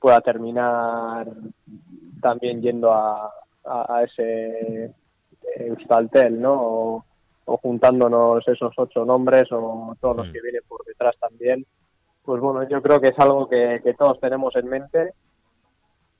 pueda 0.00 0.20
terminar 0.20 1.28
también 2.20 2.62
yendo 2.62 2.92
a, 2.92 3.30
a, 3.64 4.02
ese 4.02 4.92
Euskaltel, 5.56 6.40
¿no? 6.40 7.04
O, 7.44 7.56
juntándonos 7.58 8.46
esos 8.48 8.72
ocho 8.76 9.04
nombres 9.04 9.50
o 9.50 9.94
todos 10.00 10.16
los 10.16 10.28
mm. 10.28 10.32
que 10.32 10.40
vienen 10.40 10.62
por 10.66 10.84
detrás 10.84 11.14
también. 11.18 11.66
Pues 12.24 12.40
bueno, 12.40 12.66
yo 12.68 12.80
creo 12.80 13.00
que 13.00 13.08
es 13.08 13.18
algo 13.18 13.48
que, 13.48 13.80
que 13.82 13.94
todos 13.94 14.18
tenemos 14.20 14.54
en 14.56 14.68
mente 14.68 15.12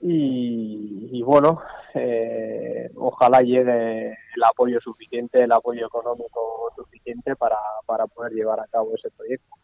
y, 0.05 1.23
bueno, 1.23 1.63
eh, 1.95 2.91
ojalá 2.97 3.41
llegue 3.41 4.09
el 4.11 4.45
apoyo 4.45 4.81
suficiente, 4.81 5.45
el 5.45 5.53
apoyo 5.53 5.87
económico 5.87 6.73
suficiente 6.75 7.37
para, 7.37 7.57
para 7.87 8.07
poder 8.07 8.33
llevar 8.33 8.59
a 8.61 8.67
cabo 8.67 8.95
ese 8.97 9.11
proyecto. 9.11 9.55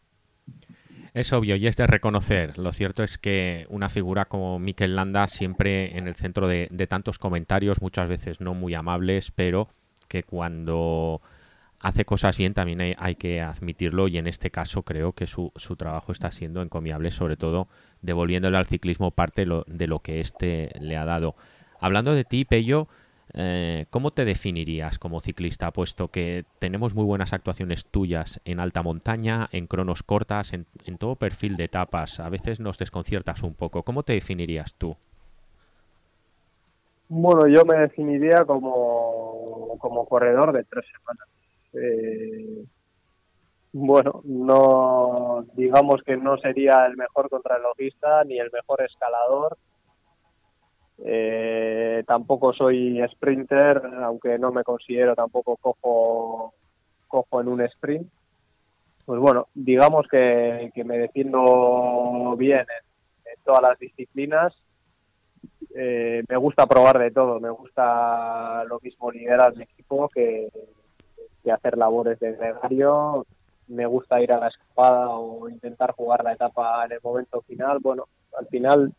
Es 1.13 1.33
obvio 1.33 1.55
y 1.55 1.67
es 1.67 1.75
de 1.75 1.87
reconocer. 1.87 2.57
Lo 2.57 2.71
cierto 2.71 3.03
es 3.03 3.17
que 3.17 3.65
una 3.69 3.89
figura 3.89 4.25
como 4.25 4.59
Mikel 4.59 4.95
Landa 4.95 5.27
siempre 5.27 5.97
en 5.97 6.07
el 6.07 6.15
centro 6.15 6.47
de, 6.47 6.67
de 6.71 6.87
tantos 6.87 7.17
comentarios, 7.17 7.81
muchas 7.81 8.07
veces 8.07 8.39
no 8.39 8.53
muy 8.53 8.75
amables, 8.75 9.31
pero 9.31 9.67
que 10.07 10.23
cuando 10.23 11.21
hace 11.79 12.05
cosas 12.05 12.37
bien, 12.37 12.53
también 12.53 12.95
hay, 12.97 13.15
que 13.15 13.41
admitirlo 13.41 14.07
y 14.07 14.17
en 14.17 14.27
este 14.27 14.51
caso 14.51 14.83
creo 14.83 15.13
que 15.13 15.27
su, 15.27 15.51
su 15.55 15.75
trabajo 15.75 16.11
está 16.11 16.31
siendo 16.31 16.61
encomiable, 16.61 17.11
sobre 17.11 17.37
todo 17.37 17.67
devolviéndole 18.01 18.57
al 18.57 18.65
ciclismo 18.65 19.11
parte 19.11 19.45
de 19.45 19.87
lo 19.87 19.99
que 19.99 20.19
éste 20.19 20.69
le 20.79 20.97
ha 20.97 21.05
dado. 21.05 21.35
Hablando 21.79 22.13
de 22.13 22.23
ti, 22.23 22.45
Pello, 22.45 22.87
eh, 23.33 23.85
¿cómo 23.89 24.11
te 24.11 24.25
definirías 24.25 24.97
como 24.97 25.19
ciclista? 25.19 25.71
Puesto 25.71 26.09
que 26.09 26.45
tenemos 26.59 26.95
muy 26.95 27.03
buenas 27.03 27.33
actuaciones 27.33 27.85
tuyas 27.85 28.41
en 28.45 28.59
alta 28.59 28.81
montaña, 28.81 29.49
en 29.51 29.67
cronos 29.67 30.03
cortas, 30.03 30.53
en, 30.53 30.65
todo 30.97 31.15
perfil 31.15 31.55
de 31.55 31.65
etapas. 31.65 32.19
A 32.19 32.29
veces 32.29 32.59
nos 32.59 32.77
desconciertas 32.77 33.43
un 33.43 33.53
poco. 33.53 33.83
¿Cómo 33.83 34.03
te 34.03 34.13
definirías 34.13 34.75
tú? 34.75 34.95
Bueno, 37.07 37.47
yo 37.47 37.65
me 37.65 37.77
definiría 37.77 38.45
como, 38.45 39.77
como 39.79 40.05
corredor 40.07 40.53
de 40.53 40.63
tres 40.63 40.85
semanas. 40.91 41.27
Eh, 41.73 42.65
bueno, 43.71 44.21
no 44.23 45.45
digamos 45.53 46.01
que 46.03 46.17
no 46.17 46.37
sería 46.37 46.85
el 46.87 46.97
mejor 46.97 47.29
contrarrelojista 47.29 48.23
ni 48.23 48.39
el 48.39 48.49
mejor 48.51 48.81
escalador. 48.81 49.57
Eh, 51.05 52.03
tampoco 52.07 52.51
soy 52.53 53.01
sprinter, 53.13 53.81
aunque 54.03 54.37
no 54.37 54.51
me 54.51 54.63
considero 54.63 55.15
tampoco 55.15 55.55
cojo, 55.57 56.53
cojo 57.07 57.41
en 57.41 57.47
un 57.47 57.61
sprint. 57.61 58.09
Pues 59.05 59.19
bueno, 59.19 59.47
digamos 59.53 60.07
que, 60.07 60.71
me 60.85 60.97
defiendo 60.97 62.35
bien 62.37 62.59
en, 62.59 63.43
todas 63.43 63.61
las 63.61 63.79
disciplinas. 63.79 64.53
Eh, 65.75 66.23
me 66.27 66.37
gusta 66.37 66.65
probar 66.65 66.99
de 66.99 67.11
todo, 67.11 67.39
me 67.39 67.49
gusta 67.49 68.63
lo 68.65 68.79
mismo 68.81 69.11
liderar 69.11 69.53
el 69.53 69.61
equipo 69.61 70.09
que, 70.09 70.49
que 71.43 71.51
hacer 71.51 71.77
labores 71.77 72.19
de 72.19 72.33
gregario, 72.33 73.25
me 73.69 73.85
gusta 73.85 74.21
ir 74.21 74.31
a 74.33 74.39
la 74.39 74.47
escapada 74.47 75.09
o 75.09 75.47
intentar 75.47 75.93
jugar 75.93 76.23
la 76.23 76.33
etapa 76.33 76.85
en 76.85 76.93
el 76.93 76.99
momento 77.03 77.41
final. 77.41 77.79
Bueno, 77.79 78.05
al 78.37 78.47
final, 78.47 78.91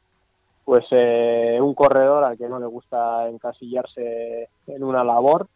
pues 0.64 0.84
eh, 0.92 1.58
un 1.60 1.74
corredor 1.74 2.24
al 2.24 2.38
que 2.38 2.48
no 2.48 2.58
le 2.58 2.66
gusta 2.66 3.28
encasillarse 3.28 4.48
en 4.66 4.84
una 4.84 5.04
labor, 5.04 5.48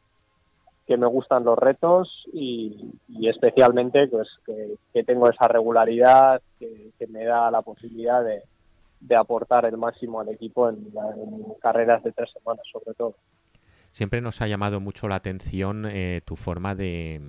que 0.87 0.97
me 0.97 1.07
gustan 1.07 1.45
los 1.45 1.59
retos 1.59 2.27
y, 2.33 2.93
especialmente 3.23 4.07
pues 4.09 4.29
que, 4.45 5.05
tengo 5.05 5.31
esa 5.31 5.49
regularidad 5.49 6.43
que, 6.59 6.93
me 7.09 7.25
da 7.25 7.51
la 7.51 7.63
posibilidad 7.63 8.23
de, 8.23 8.43
aportar 9.17 9.67
el 9.67 9.77
máximo 9.77 10.21
al 10.21 10.29
equipo 10.31 10.69
en, 10.69 10.93
carreras 11.61 12.03
de 12.03 12.13
tres 12.13 12.31
semanas 12.33 12.65
sobre 12.71 12.95
todo. 12.95 13.15
Siempre 13.91 14.21
nos 14.21 14.43
ha 14.43 14.49
llamado 14.49 14.81
mucho 14.81 15.09
la 15.09 15.15
atención 15.17 15.87
eh, 15.87 16.21
tu 16.25 16.37
forma 16.37 16.75
de, 16.75 17.21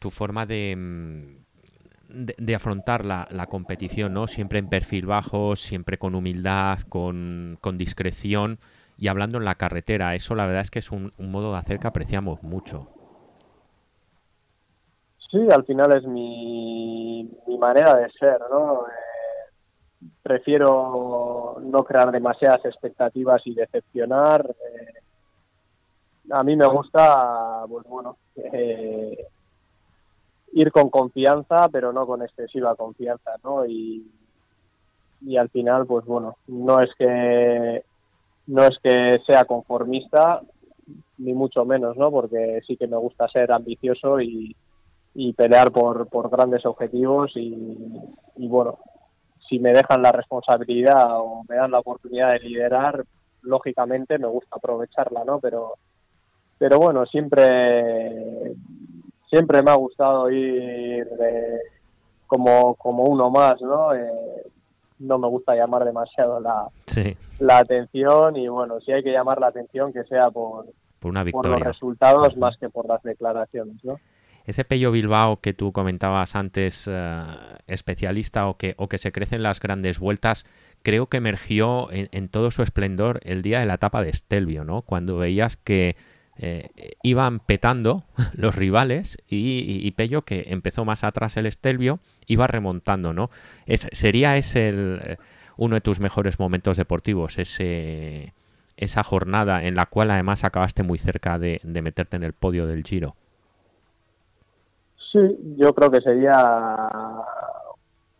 tu 0.00 0.10
forma 0.10 0.44
mm, 0.44 0.48
de, 0.48 2.34
de, 2.36 2.54
afrontar 2.54 3.04
la, 3.04 3.28
la, 3.30 3.46
competición, 3.46 4.12
¿no? 4.12 4.26
Siempre 4.26 4.58
en 4.58 4.68
perfil 4.68 5.06
bajo, 5.06 5.54
siempre 5.54 5.98
con 5.98 6.16
humildad, 6.16 6.80
con, 6.88 7.58
con, 7.60 7.78
discreción 7.78 8.58
y 8.98 9.06
hablando 9.06 9.38
en 9.38 9.44
la 9.44 9.54
carretera. 9.54 10.16
Eso 10.16 10.34
la 10.34 10.46
verdad 10.46 10.62
es 10.62 10.70
que 10.72 10.80
es 10.80 10.90
un, 10.90 11.12
modo 11.18 11.52
de 11.52 11.58
hacer 11.58 11.78
que 11.78 11.86
apreciamos 11.86 12.42
mucho. 12.42 12.88
Sí, 15.30 15.46
al 15.52 15.64
final 15.64 15.96
es 15.96 16.04
mi, 16.04 17.30
mi 17.46 17.58
manera 17.58 17.94
de 17.94 18.10
ser, 18.10 18.40
¿no? 18.50 18.86
Eh, 18.86 20.10
prefiero 20.22 21.58
no 21.60 21.84
crear 21.84 22.10
demasiadas 22.10 22.64
expectativas 22.64 23.40
y 23.46 23.54
decepcionar. 23.54 24.44
Eh, 24.48 25.00
a 26.32 26.42
mí 26.42 26.56
me 26.56 26.66
gusta, 26.66 27.64
pues 27.68 27.86
bueno, 27.86 28.16
eh, 28.36 29.26
ir 30.52 30.72
con 30.72 30.90
confianza, 30.90 31.68
pero 31.68 31.92
no 31.92 32.06
con 32.06 32.22
excesiva 32.22 32.74
confianza, 32.74 33.32
¿no? 33.44 33.66
Y, 33.66 34.06
y 35.22 35.36
al 35.36 35.48
final, 35.50 35.86
pues 35.86 36.04
bueno, 36.04 36.36
no 36.48 36.80
es 36.80 36.90
que 36.96 37.84
no 38.46 38.64
es 38.64 38.76
que 38.82 39.20
sea 39.26 39.44
conformista, 39.44 40.40
ni 41.18 41.34
mucho 41.34 41.64
menos, 41.64 41.96
¿no? 41.96 42.10
Porque 42.10 42.60
sí 42.66 42.76
que 42.76 42.88
me 42.88 42.96
gusta 42.96 43.28
ser 43.28 43.52
ambicioso 43.52 44.20
y, 44.20 44.56
y 45.14 45.32
pelear 45.34 45.70
por, 45.70 46.08
por 46.08 46.30
grandes 46.30 46.66
objetivos 46.66 47.32
y, 47.36 47.76
y, 48.36 48.48
bueno, 48.48 48.78
si 49.48 49.58
me 49.58 49.72
dejan 49.72 50.02
la 50.02 50.12
responsabilidad 50.12 51.20
o 51.20 51.44
me 51.48 51.56
dan 51.56 51.70
la 51.70 51.80
oportunidad 51.80 52.32
de 52.32 52.40
liderar, 52.40 53.04
lógicamente 53.42 54.18
me 54.18 54.26
gusta 54.26 54.56
aprovecharla, 54.56 55.24
¿no? 55.24 55.38
Pero, 55.38 55.74
pero 56.58 56.78
bueno, 56.78 57.06
siempre 57.06 58.54
siempre 59.30 59.62
me 59.62 59.70
ha 59.70 59.74
gustado 59.74 60.30
ir 60.30 61.06
como, 62.26 62.74
como 62.74 63.04
uno 63.04 63.30
más, 63.30 63.60
¿no? 63.60 63.94
Eh, 63.94 64.42
no 64.98 65.18
me 65.18 65.28
gusta 65.28 65.54
llamar 65.54 65.84
demasiado 65.84 66.40
la, 66.40 66.68
la 67.38 67.58
atención 67.58 68.36
y 68.36 68.48
bueno, 68.48 68.80
si 68.80 68.92
hay 68.92 69.02
que 69.02 69.12
llamar 69.12 69.40
la 69.40 69.46
atención 69.48 69.92
que 69.92 70.04
sea 70.04 70.30
por, 70.30 70.66
por, 70.98 71.10
una 71.10 71.24
victoria. 71.24 71.50
por 71.52 71.58
los 71.58 71.68
resultados 71.68 72.36
más 72.36 72.56
que 72.58 72.68
por 72.68 72.86
las 72.86 73.02
declaraciones, 73.02 73.82
¿no? 73.84 73.98
Ese 74.46 74.64
Pello 74.64 74.90
Bilbao 74.90 75.36
que 75.36 75.52
tú 75.52 75.70
comentabas 75.72 76.34
antes, 76.34 76.88
eh, 76.90 77.24
especialista 77.66 78.48
o 78.48 78.56
que, 78.56 78.74
o 78.78 78.88
que 78.88 78.98
se 78.98 79.12
crece 79.12 79.36
en 79.36 79.42
las 79.42 79.60
grandes 79.60 79.98
vueltas, 80.00 80.44
creo 80.82 81.06
que 81.06 81.18
emergió 81.18 81.90
en, 81.92 82.08
en, 82.10 82.28
todo 82.28 82.50
su 82.50 82.62
esplendor 82.62 83.20
el 83.22 83.42
día 83.42 83.60
de 83.60 83.66
la 83.66 83.74
etapa 83.74 84.02
de 84.02 84.12
Stelvio, 84.12 84.64
¿no? 84.64 84.82
Cuando 84.82 85.18
veías 85.18 85.56
que 85.56 85.94
eh, 86.42 86.70
iban 87.02 87.40
petando 87.40 88.04
los 88.34 88.54
rivales 88.56 89.18
y, 89.28 89.90
Pello, 89.90 90.22
que 90.22 90.46
empezó 90.48 90.86
más 90.86 91.04
atrás 91.04 91.36
el 91.36 91.44
Estelvio, 91.44 92.00
iba 92.26 92.46
remontando, 92.46 93.12
¿no? 93.12 93.28
¿Sería 93.66 94.38
ese 94.38 94.70
el, 94.70 95.18
uno 95.58 95.74
de 95.74 95.82
tus 95.82 96.00
mejores 96.00 96.40
momentos 96.40 96.78
deportivos, 96.78 97.38
ese, 97.38 98.32
esa 98.78 99.02
jornada 99.02 99.62
en 99.64 99.74
la 99.74 99.84
cual 99.84 100.10
además 100.10 100.42
acabaste 100.44 100.82
muy 100.82 100.96
cerca 100.96 101.38
de, 101.38 101.60
meterte 101.62 102.16
en 102.16 102.22
el 102.22 102.32
podio 102.32 102.66
del 102.66 102.84
Giro? 102.84 103.16
Sí, 105.12 105.18
yo 105.58 105.74
creo 105.74 105.90
que 105.90 106.00
sería 106.00 106.46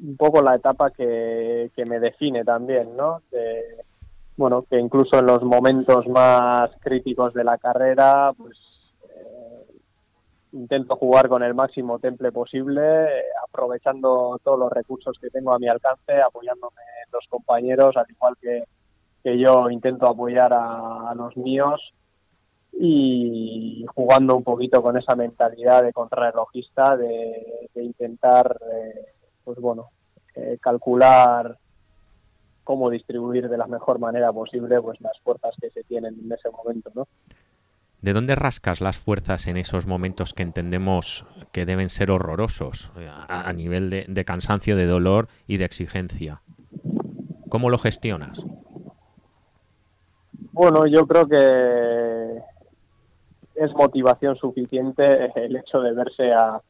un 0.00 0.16
poco 0.18 0.42
la 0.42 0.56
etapa 0.56 0.90
que, 0.90 1.70
que 1.74 1.86
me 1.86 2.00
define 2.00 2.44
también, 2.44 2.94
¿no? 2.94 3.22
Bueno, 4.40 4.62
que 4.62 4.80
incluso 4.80 5.18
en 5.18 5.26
los 5.26 5.42
momentos 5.42 6.08
más 6.08 6.70
críticos 6.80 7.34
de 7.34 7.44
la 7.44 7.58
carrera, 7.58 8.32
pues 8.32 8.56
eh, 9.02 9.66
intento 10.52 10.96
jugar 10.96 11.28
con 11.28 11.42
el 11.42 11.52
máximo 11.52 11.98
temple 11.98 12.32
posible, 12.32 12.80
aprovechando 13.46 14.40
todos 14.42 14.58
los 14.58 14.72
recursos 14.72 15.18
que 15.20 15.28
tengo 15.28 15.52
a 15.54 15.58
mi 15.58 15.68
alcance, 15.68 16.22
apoyándome 16.22 16.80
en 17.04 17.12
los 17.12 17.26
compañeros, 17.28 17.94
al 17.98 18.06
igual 18.08 18.34
que, 18.40 18.64
que 19.22 19.38
yo 19.38 19.68
intento 19.68 20.08
apoyar 20.08 20.54
a, 20.54 21.12
los 21.14 21.36
míos 21.36 21.92
y 22.72 23.84
jugando 23.94 24.34
un 24.36 24.42
poquito 24.42 24.82
con 24.82 24.96
esa 24.96 25.16
mentalidad 25.16 25.82
de 25.82 25.92
contrarrelojista, 25.92 26.96
de, 26.96 27.68
intentar, 27.74 28.56
eh, 28.72 29.04
pues 29.44 29.58
bueno, 29.58 29.90
eh, 30.34 30.56
calcular 30.62 31.58
cómo 32.64 32.90
distribuir 32.90 33.48
de 33.48 33.58
la 33.58 33.66
mejor 33.66 33.98
manera 33.98 34.32
posible 34.32 34.80
pues 34.80 35.00
las 35.00 35.18
fuerzas 35.20 35.54
que 35.60 35.70
se 35.70 35.82
tienen 35.84 36.16
en 36.22 36.32
ese 36.32 36.50
momento, 36.50 36.90
¿no? 36.94 37.08
¿De 38.02 38.14
dónde 38.14 38.34
rascas 38.34 38.80
las 38.80 38.96
fuerzas 38.96 39.46
en 39.46 39.58
esos 39.58 39.86
momentos 39.86 40.32
que 40.32 40.42
entendemos 40.42 41.26
que 41.52 41.66
deben 41.66 41.90
ser 41.90 42.10
horrorosos 42.10 42.92
eh, 42.96 43.10
a, 43.10 43.52
nivel 43.52 43.90
de, 43.90 44.24
cansancio, 44.24 44.74
de 44.74 44.86
dolor 44.86 45.28
y 45.46 45.58
de 45.58 45.66
exigencia? 45.66 46.40
¿Cómo 47.50 47.68
lo 47.68 47.76
gestionas? 47.76 48.46
Bueno, 50.52 50.86
yo 50.86 51.06
creo 51.06 51.28
que 51.28 52.42
es 53.54 53.70
motivación 53.74 54.34
suficiente 54.36 55.30
el 55.34 55.56
hecho 55.56 55.80
de 55.80 55.92
verse 55.92 56.32
a, 56.32 56.60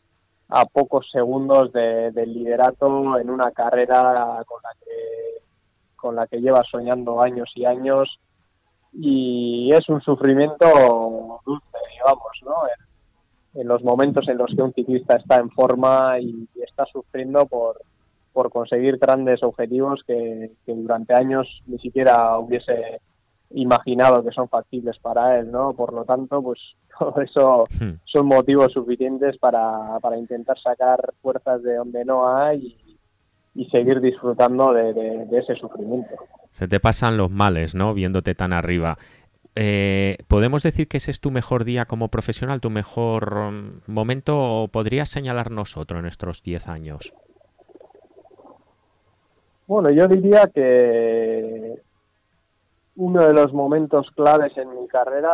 pocos 0.72 1.08
segundos 1.12 1.72
del 1.72 2.34
liderato 2.34 3.20
en 3.20 3.30
una 3.30 3.52
carrera 3.52 4.42
con 4.48 4.60
la 4.64 4.70
que 4.84 5.29
con 6.00 6.16
la 6.16 6.26
que 6.26 6.40
lleva 6.40 6.62
soñando 6.70 7.20
años 7.20 7.50
y 7.54 7.64
años 7.64 8.18
y 8.92 9.70
es 9.72 9.88
un 9.88 10.00
sufrimiento 10.00 11.40
dulce, 11.44 11.78
digamos, 11.92 12.32
¿no? 12.44 12.54
En, 13.54 13.68
los 13.68 13.82
momentos 13.82 14.28
en 14.28 14.38
los 14.38 14.50
que 14.54 14.62
un 14.62 14.72
ciclista 14.72 15.16
está 15.16 15.36
en 15.36 15.50
forma 15.50 16.18
y, 16.20 16.48
está 16.62 16.86
sufriendo 16.86 17.46
por, 17.46 17.80
por 18.32 18.50
conseguir 18.50 18.98
grandes 18.98 19.42
objetivos 19.42 20.02
que, 20.06 20.50
durante 20.66 21.14
años 21.14 21.46
ni 21.66 21.78
siquiera 21.78 22.38
hubiese 22.38 23.00
imaginado 23.50 24.24
que 24.24 24.30
son 24.30 24.48
factibles 24.48 24.98
para 25.00 25.38
él, 25.38 25.50
¿no? 25.50 25.72
Por 25.72 25.92
lo 25.92 26.04
tanto, 26.04 26.40
pues 26.42 26.60
todo 26.98 27.20
eso 27.20 27.66
hmm. 27.80 28.00
son 28.04 28.26
motivos 28.26 28.72
suficientes 28.72 29.36
para, 29.38 29.98
para 30.00 30.16
intentar 30.16 30.58
sacar 30.60 31.12
fuerzas 31.20 31.62
de 31.62 31.74
donde 31.74 32.04
no 32.04 32.28
hay 32.36 32.76
y 32.86 32.89
seguir 33.70 34.00
disfrutando 34.00 34.72
de, 34.72 35.26
ese 35.32 35.54
sufrimiento. 35.56 36.14
Se 36.50 36.68
te 36.68 36.80
pasan 36.80 37.16
los 37.16 37.30
males, 37.30 37.74
¿no? 37.74 37.94
Viéndote 37.94 38.34
tan 38.34 38.52
arriba. 38.52 38.98
Eh, 39.56 40.16
¿Podemos 40.28 40.62
decir 40.62 40.88
que 40.88 40.98
ese 40.98 41.10
es 41.10 41.20
tu 41.20 41.30
mejor 41.30 41.64
día 41.64 41.84
como 41.84 42.08
profesional, 42.08 42.60
tu 42.60 42.70
mejor 42.70 43.34
mm, 43.52 43.80
momento 43.86 44.38
o 44.38 44.68
podrías 44.68 45.08
señalarnos 45.08 45.76
otro 45.76 45.98
en 45.98 46.06
estos 46.06 46.42
10 46.42 46.68
años? 46.68 47.12
Bueno, 49.66 49.90
yo 49.90 50.06
diría 50.06 50.50
que 50.52 51.74
uno 52.96 53.26
de 53.26 53.32
los 53.32 53.52
momentos 53.52 54.10
claves 54.12 54.56
en 54.56 54.68
mi 54.80 54.86
carrera 54.88 55.30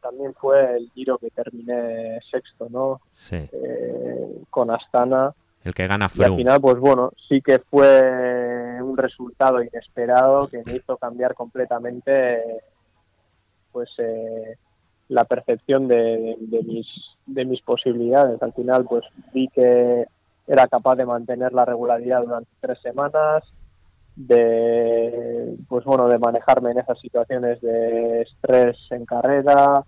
también 0.00 0.32
fue 0.34 0.76
el 0.76 0.90
giro 0.92 1.18
que 1.18 1.30
terminé 1.30 2.20
sexto, 2.30 2.68
¿no? 2.70 3.00
Sí. 3.12 3.36
Eh, 3.36 4.42
con 4.50 4.70
Astana. 4.70 5.34
El 5.64 5.74
que 5.74 5.86
gana 5.86 6.06
Y 6.06 6.08
Froome. 6.10 6.30
al 6.32 6.36
final, 6.36 6.60
pues 6.60 6.78
bueno, 6.78 7.12
sí 7.28 7.40
que 7.40 7.58
fue 7.58 8.82
un 8.82 8.96
resultado 8.96 9.62
inesperado 9.62 10.46
que 10.48 10.62
me 10.64 10.76
hizo 10.76 10.96
cambiar 10.98 11.34
completamente 11.34 12.42
pues 13.72 13.88
eh, 13.98 14.56
la 15.08 15.24
percepción 15.24 15.88
de, 15.88 16.36
de 16.38 16.62
mis 16.62 16.86
de 17.26 17.44
mis 17.46 17.62
posibilidades. 17.62 18.40
Al 18.42 18.52
final, 18.52 18.84
pues 18.84 19.04
vi 19.32 19.48
que 19.48 20.06
era 20.46 20.66
capaz 20.66 20.96
de 20.96 21.06
mantener 21.06 21.52
la 21.54 21.64
regularidad 21.64 22.22
durante 22.22 22.50
tres 22.60 22.78
semanas, 22.82 23.42
de 24.16 25.56
pues 25.68 25.84
bueno, 25.84 26.08
de 26.08 26.18
manejarme 26.18 26.72
en 26.72 26.78
esas 26.78 27.00
situaciones 27.00 27.60
de 27.62 28.22
estrés 28.22 28.76
en 28.90 29.06
carrera 29.06 29.82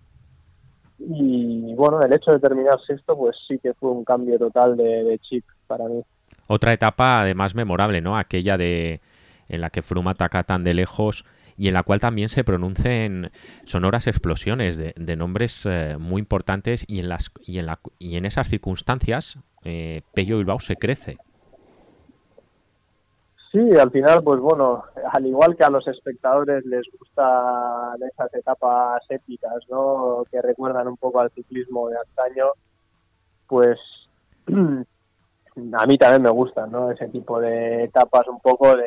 y 0.99 1.75
bueno, 1.75 2.01
el 2.03 2.13
hecho 2.13 2.33
de 2.33 2.39
terminar 2.39 2.79
sexto, 2.87 3.17
pues 3.17 3.37
sí 3.47 3.59
que 3.59 3.75
fue 3.75 3.91
un 3.91 4.05
cambio 4.05 4.39
total 4.39 4.77
de, 4.77 5.19
chip 5.23 5.45
para 5.67 5.85
mí. 5.87 6.03
Otra 6.47 6.73
etapa 6.73 7.21
además 7.21 7.55
memorable, 7.55 8.01
¿no? 8.01 8.17
Aquella 8.17 8.57
de 8.57 9.01
en 9.49 9.61
la 9.61 9.71
que 9.71 9.83
Froome 9.83 10.11
ataca 10.11 10.43
tan 10.43 10.65
de 10.65 10.75
lejos 10.75 11.25
y 11.57 11.69
en 11.69 11.75
la 11.75 11.83
cual 11.83 12.01
también 12.01 12.29
se 12.29 12.45
pronuncian 12.45 13.31
sonoras 13.65 14.07
explosiones 14.07 14.77
de, 14.77 14.93
de 14.97 15.17
nombres 15.17 15.67
eh, 15.67 15.97
muy 15.99 16.21
importantes 16.21 16.85
y 16.89 16.99
en 16.99 17.09
las 17.09 17.31
y 17.41 17.59
en 17.59 17.67
la 17.67 17.79
y 17.99 18.17
en 18.17 18.27
esas 18.27 18.49
circunstancias 18.49 19.39
eh, 19.65 20.03
Pello 20.15 20.39
Bilbao 20.39 20.61
se 20.61 20.77
crece. 20.77 21.19
Sí, 23.57 23.71
al 23.79 23.91
final, 23.91 24.23
pues 24.23 24.39
bueno, 24.39 24.85
al 25.13 25.25
igual 25.25 25.57
que 25.57 25.65
a 25.65 25.71
los 25.71 25.89
espectadores 25.89 26.63
les 26.67 26.85
gustan 26.99 27.97
esas 28.03 28.35
etapas 28.35 29.03
épicas, 29.09 29.63
¿no? 29.71 30.25
Que 30.31 30.43
recuerdan 30.43 30.89
un 30.89 30.99
poco 30.99 31.21
al 31.21 31.31
ciclismo 31.31 31.89
de 31.89 31.97
antaño, 31.97 32.49
pues 33.47 33.79
a 34.47 35.87
mí 35.87 35.97
también 35.97 36.21
me 36.21 36.29
gustan, 36.29 36.71
¿no? 36.71 36.91
Ese 36.91 37.09
tipo 37.09 37.41
de 37.41 37.85
etapas 37.85 38.29
un 38.29 38.41
poco 38.41 38.77
de, 38.77 38.85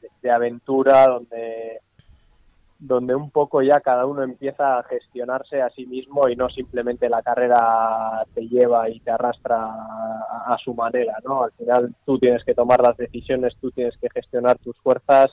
de, 0.00 0.10
de 0.22 0.30
aventura 0.30 1.08
donde 1.08 1.80
donde 2.78 3.14
un 3.14 3.30
poco 3.30 3.62
ya 3.62 3.80
cada 3.80 4.06
uno 4.06 4.22
empieza 4.22 4.78
a 4.78 4.82
gestionarse 4.84 5.62
a 5.62 5.70
sí 5.70 5.86
mismo 5.86 6.28
y 6.28 6.36
no 6.36 6.48
simplemente 6.50 7.08
la 7.08 7.22
carrera 7.22 8.24
te 8.34 8.46
lleva 8.46 8.90
y 8.90 9.00
te 9.00 9.10
arrastra 9.10 9.56
a, 9.64 10.56
su 10.62 10.74
manera, 10.74 11.14
¿no? 11.24 11.44
Al 11.44 11.52
final 11.52 11.94
tú 12.04 12.18
tienes 12.18 12.44
que 12.44 12.54
tomar 12.54 12.82
las 12.82 12.96
decisiones, 12.96 13.56
tú 13.60 13.70
tienes 13.70 13.96
que 13.98 14.08
gestionar 14.10 14.58
tus 14.58 14.76
fuerzas 14.78 15.30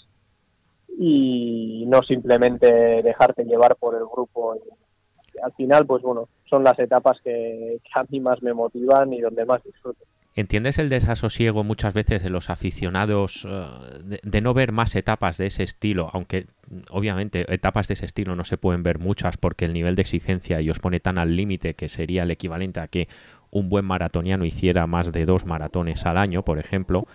y 0.98 1.86
no 1.88 2.02
simplemente 2.04 3.02
dejarte 3.04 3.44
llevar 3.44 3.76
por 3.76 3.96
el 3.96 4.06
grupo. 4.06 4.56
Y 4.56 5.40
al 5.42 5.52
final, 5.54 5.86
pues 5.86 6.02
bueno, 6.02 6.30
son 6.50 6.64
las 6.64 6.80
etapas 6.80 7.20
que, 7.22 7.80
que 7.84 8.00
a 8.00 8.06
mí 8.10 8.20
más 8.20 8.42
me 8.42 8.54
motivan 8.54 9.12
y 9.12 9.22
donde 9.22 9.46
más 9.46 9.64
disfruto. 9.64 10.06
¿Entiendes 10.36 10.80
el 10.80 10.90
desasosiego 10.90 11.64
muchas 11.64 11.94
veces 11.94 12.24
de 12.24 12.32
los 12.32 12.50
aficionados 12.50 13.46
uh, 13.46 14.00
de, 14.02 14.42
no 14.42 14.56
ver 14.56 14.72
más 14.72 14.96
etapas 14.96 15.38
de 15.38 15.46
ese 15.46 15.62
estilo? 15.62 16.10
Aunque 16.12 16.48
obviamente 16.90 17.46
etapas 17.54 17.88
de 17.88 17.94
ese 17.94 18.08
estilo 18.08 18.36
no 18.36 18.44
se 18.44 18.58
pueden 18.58 18.82
ver 18.82 18.98
muchas 18.98 19.38
porque 19.38 19.66
el 19.66 19.74
nivel 19.74 19.96
de 19.96 20.02
exigencia 20.02 20.60
y 20.60 20.72
os 20.72 20.80
pone 20.80 21.00
tan 21.00 21.20
al 21.20 21.36
límite 21.36 21.76
que 21.76 21.88
sería 21.88 22.24
el 22.24 22.32
equivalente 22.32 22.80
a 22.80 22.88
que 22.88 23.08
un 23.52 23.70
buen 23.70 23.86
maratoniano 23.86 24.44
hiciera 24.44 24.88
más 24.88 25.12
de 25.12 25.28
dos 25.28 25.46
maratones 25.46 26.04
al 26.08 26.18
año, 26.18 26.44
por 26.44 26.58
ejemplo. 26.58 27.06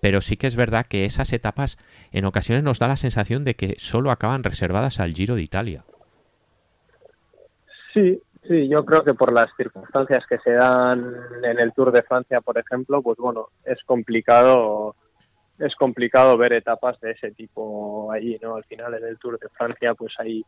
Pero 0.00 0.20
sí 0.20 0.36
que 0.36 0.46
es 0.46 0.56
verdad 0.56 0.84
que 0.84 1.06
esas 1.06 1.32
etapas 1.32 1.78
en 2.12 2.26
ocasiones 2.26 2.62
nos 2.62 2.78
da 2.78 2.88
la 2.88 2.98
sensación 2.98 3.44
de 3.44 3.56
que 3.56 3.76
solo 3.78 4.10
acaban 4.10 4.44
reservadas 4.44 5.00
al 5.00 5.14
Giro 5.14 5.36
de 5.36 5.42
Italia. 5.42 5.84
Sí, 7.94 8.20
Sí, 8.48 8.68
yo 8.68 8.84
creo 8.84 9.02
que 9.02 9.14
por 9.14 9.32
las 9.32 9.48
circunstancias 9.56 10.24
que 10.28 10.38
se 10.38 10.52
dan 10.52 11.14
en 11.42 11.58
el 11.58 11.72
Tour 11.72 11.90
de 11.90 12.02
Francia, 12.02 12.40
por 12.40 12.58
ejemplo, 12.58 13.02
pues 13.02 13.18
bueno, 13.18 13.48
es 13.64 13.82
complicado 13.84 14.94
es 15.58 15.74
complicado 15.74 16.36
ver 16.36 16.52
etapas 16.52 17.00
de 17.00 17.12
ese 17.12 17.30
tipo 17.32 18.12
allí, 18.12 18.38
¿no? 18.42 18.56
Al 18.56 18.64
final 18.64 18.94
en 18.94 19.04
el 19.04 19.18
Tour 19.18 19.38
de 19.38 19.48
Francia 19.48 19.94
pues 19.94 20.12
hay 20.18 20.44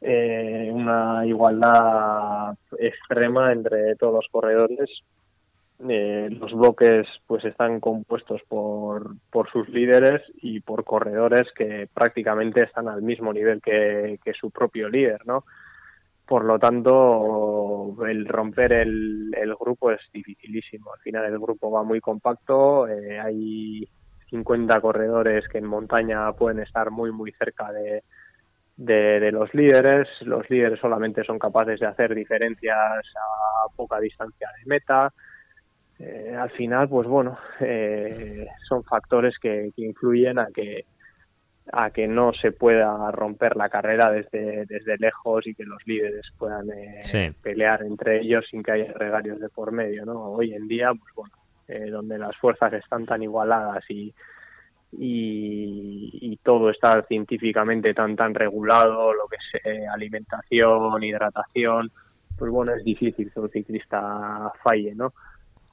eh, 0.00 0.68
una 0.72 1.24
igualdad 1.24 2.56
extrema 2.78 3.52
entre 3.52 3.94
todos 3.96 4.14
los 4.14 4.28
corredores. 4.30 4.90
Eh, 5.88 6.28
los 6.30 6.52
bloques 6.52 7.06
pues 7.26 7.44
están 7.44 7.80
compuestos 7.80 8.42
por, 8.48 9.16
por 9.30 9.50
sus 9.50 9.68
líderes 9.68 10.22
y 10.42 10.60
por 10.60 10.84
corredores 10.84 11.44
que 11.54 11.88
prácticamente 11.92 12.62
están 12.62 12.88
al 12.88 13.02
mismo 13.02 13.32
nivel 13.32 13.60
que, 13.62 14.18
que 14.24 14.32
su 14.34 14.50
propio 14.50 14.88
líder, 14.88 15.26
¿no? 15.26 15.44
Por 16.26 16.44
lo 16.44 16.58
tanto 16.58 17.96
el 18.06 18.26
romper 18.26 18.72
el, 18.72 19.54
grupo 19.60 19.90
es 19.90 20.00
dificilísimo. 20.12 20.92
Al 20.92 21.00
final 21.00 21.24
el 21.26 21.38
grupo 21.38 21.70
va 21.70 21.82
muy 21.82 22.00
compacto 22.00 22.88
eh, 22.88 23.18
hay 23.20 23.88
50 24.30 24.80
corredores 24.80 25.46
que 25.48 25.58
en 25.58 25.66
montaña 25.66 26.32
pueden 26.32 26.60
estar 26.60 26.90
muy 26.90 27.12
muy 27.12 27.32
cerca 27.32 27.70
de, 27.72 28.02
de, 28.76 29.20
de, 29.20 29.32
los 29.32 29.52
líderes. 29.54 30.08
Los 30.22 30.48
líderes 30.50 30.80
solamente 30.80 31.24
son 31.24 31.38
capaces 31.38 31.80
de 31.80 31.86
hacer 31.86 32.14
diferencias 32.14 32.76
a 32.78 33.74
poca 33.76 34.00
distancia 34.00 34.48
de 34.58 34.66
meta. 34.66 35.12
Eh, 35.98 36.34
al 36.36 36.50
final 36.50 36.88
pues 36.88 37.06
bueno 37.06 37.38
eh, 37.60 38.48
son 38.68 38.82
factores 38.82 39.38
que, 39.38 39.70
que 39.76 39.82
influyen 39.82 40.40
a 40.40 40.48
que 40.52 40.86
a 41.72 41.90
que 41.90 42.06
no 42.06 42.32
se 42.34 42.52
pueda 42.52 43.10
romper 43.10 43.56
la 43.56 43.68
carrera 43.68 44.10
desde, 44.10 44.66
desde 44.66 44.98
lejos 44.98 45.46
y 45.46 45.54
que 45.54 45.64
los 45.64 45.84
líderes 45.86 46.26
puedan 46.38 46.70
eh, 46.70 47.02
sí. 47.02 47.30
pelear 47.42 47.82
entre 47.82 48.20
ellos 48.20 48.44
sin 48.50 48.62
que 48.62 48.72
haya 48.72 48.92
regalios 48.92 49.40
de 49.40 49.48
por 49.48 49.72
medio, 49.72 50.04
¿no? 50.04 50.24
Hoy 50.24 50.52
en 50.54 50.68
día, 50.68 50.92
pues 50.92 51.14
bueno, 51.14 51.34
eh, 51.68 51.90
donde 51.90 52.18
las 52.18 52.36
fuerzas 52.36 52.72
están 52.74 53.06
tan 53.06 53.22
igualadas 53.22 53.82
y, 53.88 54.14
y, 54.92 56.10
y, 56.12 56.36
todo 56.42 56.68
está 56.70 57.02
científicamente 57.04 57.94
tan 57.94 58.14
tan 58.14 58.34
regulado, 58.34 59.14
lo 59.14 59.26
que 59.26 59.36
es 59.36 59.64
eh, 59.64 59.86
alimentación, 59.86 61.02
hidratación, 61.02 61.90
pues 62.38 62.52
bueno, 62.52 62.74
es 62.74 62.84
difícil 62.84 63.32
que 63.32 63.40
un 63.40 63.50
ciclista 63.50 64.52
falle, 64.62 64.94
¿no? 64.94 65.14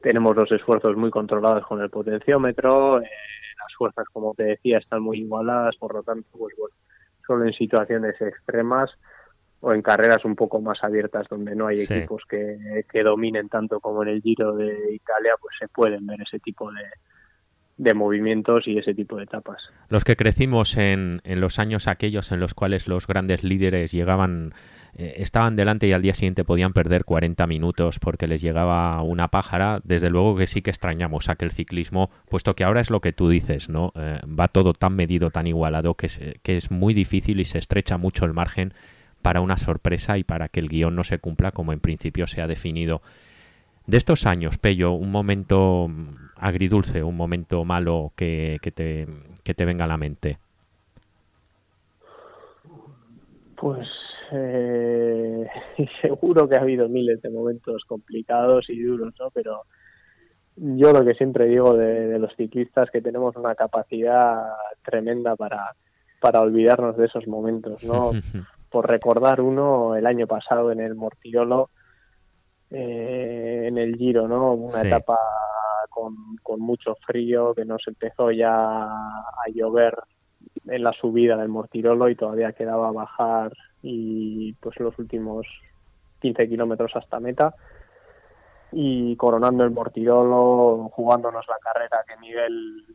Tenemos 0.01 0.35
los 0.35 0.51
esfuerzos 0.51 0.95
muy 0.97 1.09
controlados 1.09 1.65
con 1.65 1.81
el 1.81 1.89
potenciómetro, 1.89 2.99
las 2.99 3.75
fuerzas, 3.77 4.05
como 4.11 4.33
te 4.33 4.43
decía, 4.43 4.79
están 4.79 5.03
muy 5.03 5.19
igualadas, 5.19 5.75
por 5.77 5.93
lo 5.93 6.03
tanto, 6.03 6.27
pues 6.31 6.55
bueno, 6.57 6.75
solo 7.25 7.45
en 7.45 7.53
situaciones 7.53 8.19
extremas 8.19 8.89
o 9.61 9.73
en 9.73 9.81
carreras 9.81 10.25
un 10.25 10.35
poco 10.35 10.59
más 10.59 10.83
abiertas 10.83 11.27
donde 11.29 11.55
no 11.55 11.67
hay 11.67 11.77
sí. 11.77 11.93
equipos 11.93 12.23
que, 12.27 12.83
que, 12.91 13.03
dominen 13.03 13.47
tanto 13.47 13.79
como 13.79 14.01
en 14.03 14.09
el 14.09 14.21
Giro 14.21 14.55
de 14.55 14.95
Italia, 14.95 15.33
pues 15.39 15.55
se 15.59 15.67
pueden 15.67 16.07
ver 16.07 16.19
ese 16.21 16.39
tipo 16.39 16.71
de, 16.71 16.81
de 17.77 17.93
movimientos 17.93 18.67
y 18.67 18.77
ese 18.77 18.93
tipo 18.95 19.17
de 19.17 19.23
etapas. 19.23 19.61
Los 19.89 20.03
que 20.03 20.15
crecimos 20.15 20.77
en, 20.77 21.21
en 21.23 21.41
los 21.41 21.59
años 21.59 21.87
aquellos 21.87 22.31
en 22.31 22.39
los 22.39 22.55
cuales 22.55 22.87
los 22.87 23.05
grandes 23.05 23.43
líderes 23.43 23.91
llegaban 23.91 24.53
eh, 24.95 25.15
estaban 25.17 25.55
delante 25.55 25.87
y 25.87 25.93
al 25.93 26.01
día 26.01 26.13
siguiente 26.13 26.43
podían 26.43 26.73
perder 26.73 27.05
40 27.05 27.47
minutos 27.47 27.99
porque 27.99 28.27
les 28.27 28.41
llegaba 28.41 29.01
una 29.01 29.29
pájara, 29.29 29.79
desde 29.83 30.09
luego 30.09 30.35
que 30.35 30.47
sí 30.47 30.61
que 30.61 30.69
extrañamos 30.69 31.29
aquel 31.29 31.51
ciclismo, 31.51 32.09
puesto 32.29 32.55
que 32.55 32.63
ahora 32.63 32.81
es 32.81 32.89
lo 32.89 32.99
que 32.99 33.13
tú 33.13 33.29
dices, 33.29 33.69
¿no? 33.69 33.93
Eh, 33.95 34.19
va 34.27 34.47
todo 34.47 34.73
tan 34.73 34.95
medido, 34.95 35.29
tan 35.29 35.47
igualado, 35.47 35.95
que 35.95 36.07
es, 36.07 36.19
que 36.43 36.55
es 36.55 36.71
muy 36.71 36.93
difícil 36.93 37.39
y 37.39 37.45
se 37.45 37.57
estrecha 37.57 37.97
mucho 37.97 38.25
el 38.25 38.33
margen 38.33 38.73
para 39.21 39.41
una 39.41 39.57
sorpresa 39.57 40.17
y 40.17 40.23
para 40.23 40.49
que 40.49 40.59
el 40.59 40.69
guion 40.69 40.95
no 40.95 41.03
se 41.03 41.19
cumpla 41.19 41.51
como 41.51 41.73
en 41.73 41.79
principio 41.79 42.27
se 42.27 42.41
ha 42.41 42.47
definido. 42.47 43.01
De 43.87 43.97
estos 43.97 44.25
años, 44.25 44.57
Pello, 44.57 44.91
un 44.91 45.11
momento 45.11 45.89
agridulce, 46.37 47.03
un 47.03 47.17
momento 47.17 47.65
malo 47.65 48.13
que, 48.15 48.57
que, 48.61 48.71
te, 48.71 49.07
que 49.43 49.53
te 49.53 49.65
venga 49.65 49.85
a 49.85 49.87
la 49.87 49.97
mente. 49.97 50.37
Pues 53.55 53.87
eh, 54.31 55.47
seguro 56.01 56.47
que 56.47 56.57
ha 56.57 56.61
habido 56.61 56.87
miles 56.89 57.21
de 57.21 57.29
momentos 57.29 57.83
complicados 57.85 58.69
y 58.69 58.81
duros, 58.81 59.13
¿no? 59.19 59.29
Pero 59.31 59.63
yo 60.55 60.91
lo 60.91 61.03
que 61.03 61.13
siempre 61.13 61.45
digo 61.45 61.75
de, 61.75 62.07
de 62.07 62.19
los 62.19 62.35
ciclistas 62.35 62.89
que 62.91 63.01
tenemos 63.01 63.35
una 63.35 63.55
capacidad 63.55 64.43
tremenda 64.83 65.35
para, 65.35 65.75
para 66.21 66.41
olvidarnos 66.41 66.95
de 66.97 67.05
esos 67.05 67.27
momentos, 67.27 67.83
¿no? 67.83 68.11
Por 68.69 68.89
recordar 68.89 69.41
uno, 69.41 69.95
el 69.95 70.05
año 70.05 70.27
pasado 70.27 70.71
en 70.71 70.79
el 70.79 70.95
Mortirolo, 70.95 71.71
eh, 72.69 73.65
en 73.67 73.77
el 73.77 73.97
Giro, 73.97 74.29
¿no? 74.29 74.53
Una 74.53 74.79
sí. 74.79 74.87
etapa 74.87 75.17
con, 75.89 76.15
con 76.41 76.61
mucho 76.61 76.95
frío, 77.05 77.53
que 77.53 77.65
nos 77.65 77.85
empezó 77.85 78.31
ya 78.31 78.85
a 78.85 79.49
llover 79.53 79.93
en 80.67 80.83
la 80.83 80.93
subida 80.93 81.37
del 81.37 81.49
Mortirolo 81.49 82.09
y 82.09 82.15
todavía 82.15 82.53
quedaba 82.53 82.91
bajar 82.91 83.53
y 83.81 84.53
pues 84.53 84.79
los 84.79 84.97
últimos 84.99 85.47
15 86.19 86.47
kilómetros 86.47 86.95
hasta 86.95 87.19
meta 87.19 87.55
y 88.71 89.15
coronando 89.17 89.63
el 89.63 89.71
Mortirolo, 89.71 90.89
jugándonos 90.93 91.45
la 91.47 91.57
carrera 91.61 92.03
que 92.07 92.17
Miguel, 92.17 92.85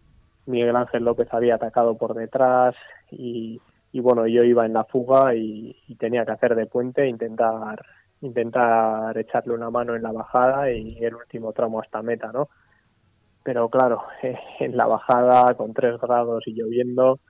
Miguel 0.46 0.76
Ángel 0.76 1.04
López 1.04 1.28
había 1.32 1.56
atacado 1.56 1.96
por 1.96 2.14
detrás 2.14 2.74
y, 3.10 3.60
y 3.92 4.00
bueno, 4.00 4.26
yo 4.26 4.42
iba 4.42 4.66
en 4.66 4.72
la 4.72 4.84
fuga 4.84 5.34
y, 5.34 5.74
tenía 5.98 6.26
que 6.26 6.32
hacer 6.32 6.54
de 6.54 6.66
puente 6.66 7.06
intentar 7.06 7.82
intentar 8.20 9.16
echarle 9.16 9.54
una 9.54 9.70
mano 9.70 9.94
en 9.94 10.02
la 10.02 10.12
bajada 10.12 10.70
y 10.70 11.02
el 11.02 11.14
último 11.14 11.52
tramo 11.52 11.80
hasta 11.80 12.02
meta, 12.02 12.30
¿no? 12.32 12.48
Pero 13.42 13.68
claro, 13.70 14.02
en 14.60 14.76
la 14.76 14.86
bajada 14.86 15.54
con 15.54 15.72
tres 15.72 15.98
grados 16.00 16.42
y 16.46 16.52
lloviendo, 16.52 17.20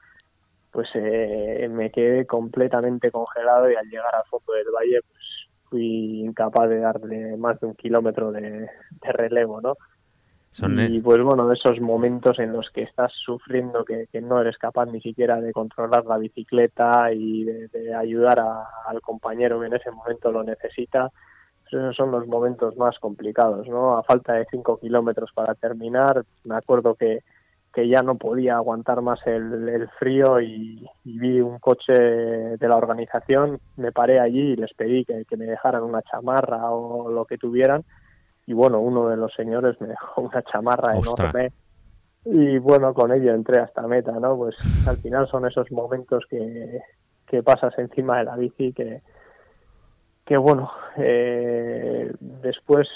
pues 0.76 0.90
eh, 0.92 1.70
me 1.70 1.90
quedé 1.90 2.26
completamente 2.26 3.10
congelado 3.10 3.70
y 3.70 3.76
al 3.76 3.88
llegar 3.88 4.14
al 4.14 4.24
fondo 4.28 4.52
del 4.52 4.66
valle, 4.66 5.00
pues 5.08 5.24
fui 5.70 6.20
incapaz 6.20 6.68
de 6.68 6.80
darle 6.80 7.38
más 7.38 7.58
de 7.60 7.68
un 7.68 7.74
kilómetro 7.76 8.30
de, 8.30 8.68
relevo, 9.00 9.62
¿no? 9.62 9.72
y 10.88 11.00
pues 11.00 11.22
bueno, 11.22 11.50
esos 11.50 11.80
momentos 11.80 12.38
en 12.40 12.52
los 12.52 12.68
que 12.68 12.82
estás 12.82 13.10
sufriendo 13.24 13.86
que, 13.86 14.06
no 14.20 14.38
eres 14.38 14.58
capaz 14.58 14.84
ni 14.84 15.00
siquiera 15.00 15.40
de 15.40 15.52
controlar 15.54 16.04
la 16.04 16.18
bicicleta 16.18 17.10
y 17.10 17.44
de, 17.44 17.94
ayudar 17.94 18.38
al 18.86 19.00
compañero 19.00 19.58
que 19.58 19.68
en 19.68 19.74
ese 19.76 19.90
momento 19.90 20.30
lo 20.30 20.44
necesita, 20.44 21.10
pues 21.62 21.72
esos 21.72 21.96
son 21.96 22.10
los 22.10 22.26
momentos 22.26 22.76
más 22.76 22.98
complicados, 22.98 23.66
¿no? 23.66 23.96
A 23.96 24.02
falta 24.02 24.34
de 24.34 24.46
cinco 24.50 24.78
kilómetros 24.78 25.30
para 25.34 25.54
terminar, 25.54 26.22
me 26.44 26.56
acuerdo 26.56 26.96
que 26.96 27.20
que 27.76 27.86
ya 27.86 28.00
no 28.00 28.14
podía 28.14 28.56
aguantar 28.56 29.02
más 29.02 29.20
el, 29.26 29.86
frío 29.98 30.40
y, 30.40 30.88
vi 31.04 31.42
un 31.42 31.58
coche 31.58 31.92
de 31.92 32.68
la 32.68 32.74
organización, 32.74 33.60
me 33.76 33.92
paré 33.92 34.18
allí 34.18 34.52
y 34.52 34.56
les 34.56 34.72
pedí 34.72 35.04
que, 35.04 35.26
me 35.36 35.44
dejaran 35.44 35.82
una 35.82 36.00
chamarra 36.00 36.70
o 36.70 37.10
lo 37.10 37.26
que 37.26 37.36
tuvieran 37.36 37.84
y 38.46 38.54
bueno, 38.54 38.80
uno 38.80 39.10
de 39.10 39.18
los 39.18 39.30
señores 39.34 39.78
me 39.78 39.88
dejó 39.88 40.22
una 40.22 40.42
chamarra 40.44 40.96
enorme 40.96 41.52
y 42.24 42.56
bueno, 42.56 42.94
con 42.94 43.12
ello 43.12 43.34
entré 43.34 43.60
hasta 43.60 43.82
meta, 43.82 44.12
¿no? 44.12 44.38
Pues 44.38 44.56
al 44.88 44.96
final 44.96 45.28
son 45.28 45.46
esos 45.46 45.70
momentos 45.70 46.24
que, 46.30 46.80
que 47.26 47.42
pasas 47.42 47.78
encima 47.78 48.16
de 48.16 48.24
la 48.24 48.36
bici 48.36 48.72
que, 48.72 49.02
que 50.24 50.38
bueno, 50.38 50.70
eh, 50.96 52.10
después 52.20 52.88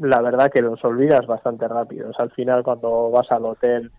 la 0.00 0.20
verdad 0.20 0.50
que 0.50 0.62
los 0.62 0.84
olvidas 0.84 1.28
bastante 1.28 1.68
rápido. 1.68 2.10
al 2.18 2.32
final 2.32 2.64
cuando 2.64 3.08
vas 3.12 3.30
al 3.30 3.44
hotel 3.44 3.92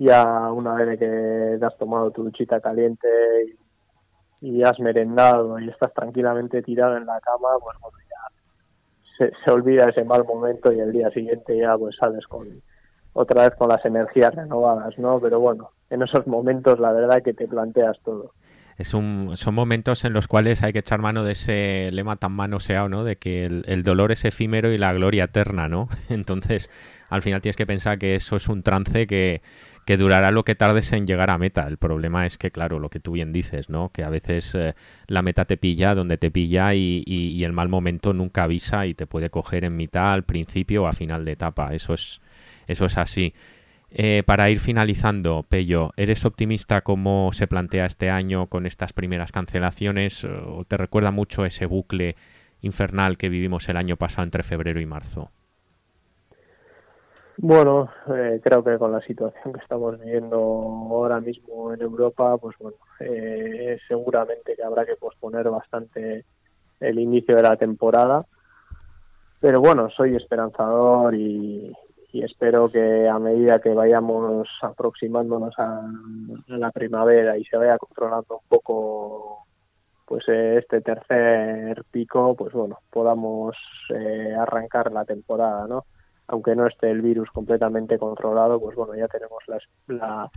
ya 0.00 0.50
una 0.50 0.72
vez 0.76 0.98
que 0.98 1.56
te 1.58 1.66
has 1.66 1.76
tomado 1.76 2.10
tu 2.10 2.24
duchita 2.24 2.58
caliente 2.58 3.06
y, 4.40 4.62
has 4.62 4.80
merendado 4.80 5.58
y 5.58 5.68
estás 5.68 5.92
tranquilamente 5.92 6.62
tirado 6.62 6.96
en 6.96 7.04
la 7.04 7.20
cama, 7.20 7.48
pues 7.62 7.76
bueno, 7.82 7.98
ya 8.08 9.30
se, 9.44 9.50
olvida 9.50 9.90
ese 9.90 10.02
mal 10.04 10.24
momento 10.24 10.72
y 10.72 10.80
el 10.80 10.90
día 10.90 11.10
siguiente 11.10 11.58
ya 11.58 11.76
pues 11.76 11.96
sales 12.00 12.26
con 12.26 12.48
otra 13.12 13.42
vez 13.42 13.54
con 13.58 13.68
las 13.68 13.84
energías 13.84 14.34
renovadas, 14.34 14.98
¿no? 14.98 15.20
Pero 15.20 15.38
bueno, 15.38 15.72
en 15.90 16.00
esos 16.00 16.26
momentos 16.26 16.80
la 16.80 16.92
verdad 16.92 17.22
que 17.22 17.34
te 17.34 17.46
planteas 17.46 17.98
todo. 18.02 18.32
Es 18.78 18.94
un, 18.94 19.32
son 19.36 19.54
momentos 19.54 20.06
en 20.06 20.14
los 20.14 20.26
cuales 20.26 20.62
hay 20.62 20.72
que 20.72 20.78
echar 20.78 21.00
mano 21.00 21.24
de 21.24 21.32
ese 21.32 21.90
lema 21.92 22.16
tan 22.16 22.32
manoseado, 22.32 22.88
¿no? 22.88 23.04
De 23.04 23.16
que 23.16 23.44
el 23.44 23.82
dolor 23.82 24.12
es 24.12 24.24
efímero 24.24 24.72
y 24.72 24.78
la 24.78 24.94
gloria 24.94 25.24
eterna, 25.24 25.68
¿no? 25.68 25.88
Entonces, 26.08 26.70
al 27.10 27.20
final 27.20 27.42
tienes 27.42 27.56
que 27.56 27.66
pensar 27.66 27.98
que 27.98 28.14
eso 28.14 28.36
es 28.36 28.48
un 28.48 28.62
trance 28.62 29.06
que, 29.06 29.42
que 29.90 29.96
durará 29.96 30.30
lo 30.30 30.44
que 30.44 30.54
tardes 30.54 30.92
en 30.92 31.04
llegar 31.04 31.30
a 31.30 31.38
meta. 31.38 31.66
El 31.66 31.76
problema 31.76 32.24
es 32.24 32.38
que, 32.38 32.52
claro, 32.52 32.78
lo 32.78 32.90
que 32.90 33.00
tú 33.00 33.10
bien 33.10 33.32
dices, 33.32 33.70
¿no? 33.70 33.88
Que 33.88 34.04
a 34.04 34.08
veces 34.08 34.54
eh, 34.54 34.76
la 35.08 35.20
meta 35.20 35.46
te 35.46 35.56
pilla 35.56 35.96
donde 35.96 36.16
te 36.16 36.30
pilla 36.30 36.74
y, 36.74 37.42
el 37.42 37.52
mal 37.52 37.68
momento 37.68 38.12
nunca 38.12 38.44
avisa 38.44 38.86
y 38.86 38.94
te 38.94 39.08
puede 39.08 39.30
coger 39.30 39.64
en 39.64 39.76
mitad, 39.76 40.12
al 40.12 40.22
principio 40.22 40.84
o 40.84 40.86
a 40.86 40.92
final 40.92 41.24
de 41.24 41.32
etapa. 41.32 41.74
Eso 41.74 41.94
es, 41.94 42.22
eso 42.68 42.84
es 42.84 42.98
así. 42.98 43.34
Eh, 43.90 44.22
para 44.24 44.48
ir 44.48 44.60
finalizando, 44.60 45.44
Pello, 45.48 45.90
¿eres 45.96 46.24
optimista 46.24 46.82
cómo 46.82 47.32
se 47.32 47.48
plantea 47.48 47.86
este 47.86 48.10
año 48.10 48.46
con 48.46 48.66
estas 48.66 48.92
primeras 48.92 49.32
cancelaciones 49.32 50.22
o 50.24 50.64
te 50.68 50.76
recuerda 50.76 51.10
mucho 51.10 51.44
ese 51.44 51.66
bucle 51.66 52.14
infernal 52.60 53.16
que 53.16 53.28
vivimos 53.28 53.68
el 53.68 53.76
año 53.76 53.96
pasado 53.96 54.22
entre 54.22 54.44
febrero 54.44 54.80
y 54.80 54.86
marzo? 54.86 55.32
Bueno, 57.42 57.88
eh, 58.14 58.38
creo 58.44 58.62
que 58.62 58.76
con 58.76 58.92
la 58.92 59.00
situación 59.00 59.54
que 59.54 59.60
estamos 59.60 59.98
viviendo 59.98 60.36
ahora 60.36 61.20
mismo 61.20 61.72
en 61.72 61.80
Europa, 61.80 62.36
pues 62.36 62.54
bueno, 62.58 62.76
eh, 63.00 63.78
seguramente 63.88 64.54
que 64.54 64.62
habrá 64.62 64.84
que 64.84 64.96
posponer 64.96 65.48
bastante 65.48 66.26
el 66.80 66.98
inicio 66.98 67.34
de 67.36 67.42
la 67.42 67.56
temporada. 67.56 68.26
Pero 69.40 69.60
bueno, 69.60 69.88
soy 69.88 70.16
esperanzador 70.16 71.14
y, 71.14 71.74
espero 72.12 72.70
que 72.70 73.08
a 73.08 73.18
medida 73.18 73.58
que 73.58 73.72
vayamos 73.72 74.46
aproximándonos 74.60 75.58
a, 75.58 75.80
la 76.48 76.70
primavera 76.72 77.38
y 77.38 77.44
se 77.44 77.56
vaya 77.56 77.78
controlando 77.78 78.36
un 78.36 78.48
poco 78.50 79.46
pues 80.04 80.28
eh, 80.28 80.58
este 80.58 80.82
tercer 80.82 81.84
pico, 81.90 82.34
pues 82.36 82.52
bueno, 82.52 82.80
podamos 82.90 83.56
arrancar 84.38 84.92
la 84.92 85.06
temporada, 85.06 85.66
¿no? 85.66 85.86
Aunque 86.30 86.54
no 86.54 86.66
esté 86.66 86.90
el 86.90 87.02
virus 87.02 87.28
completamente 87.30 87.98
controlado, 87.98 88.60
pues 88.60 88.76
bueno, 88.76 88.94
ya 88.94 89.08
tenemos 89.08 89.42
la, 89.88 90.30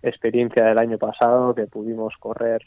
experiencia 0.00 0.64
del 0.64 0.78
año 0.78 0.96
pasado 0.96 1.56
que 1.56 1.66
pudimos 1.66 2.14
correr 2.20 2.62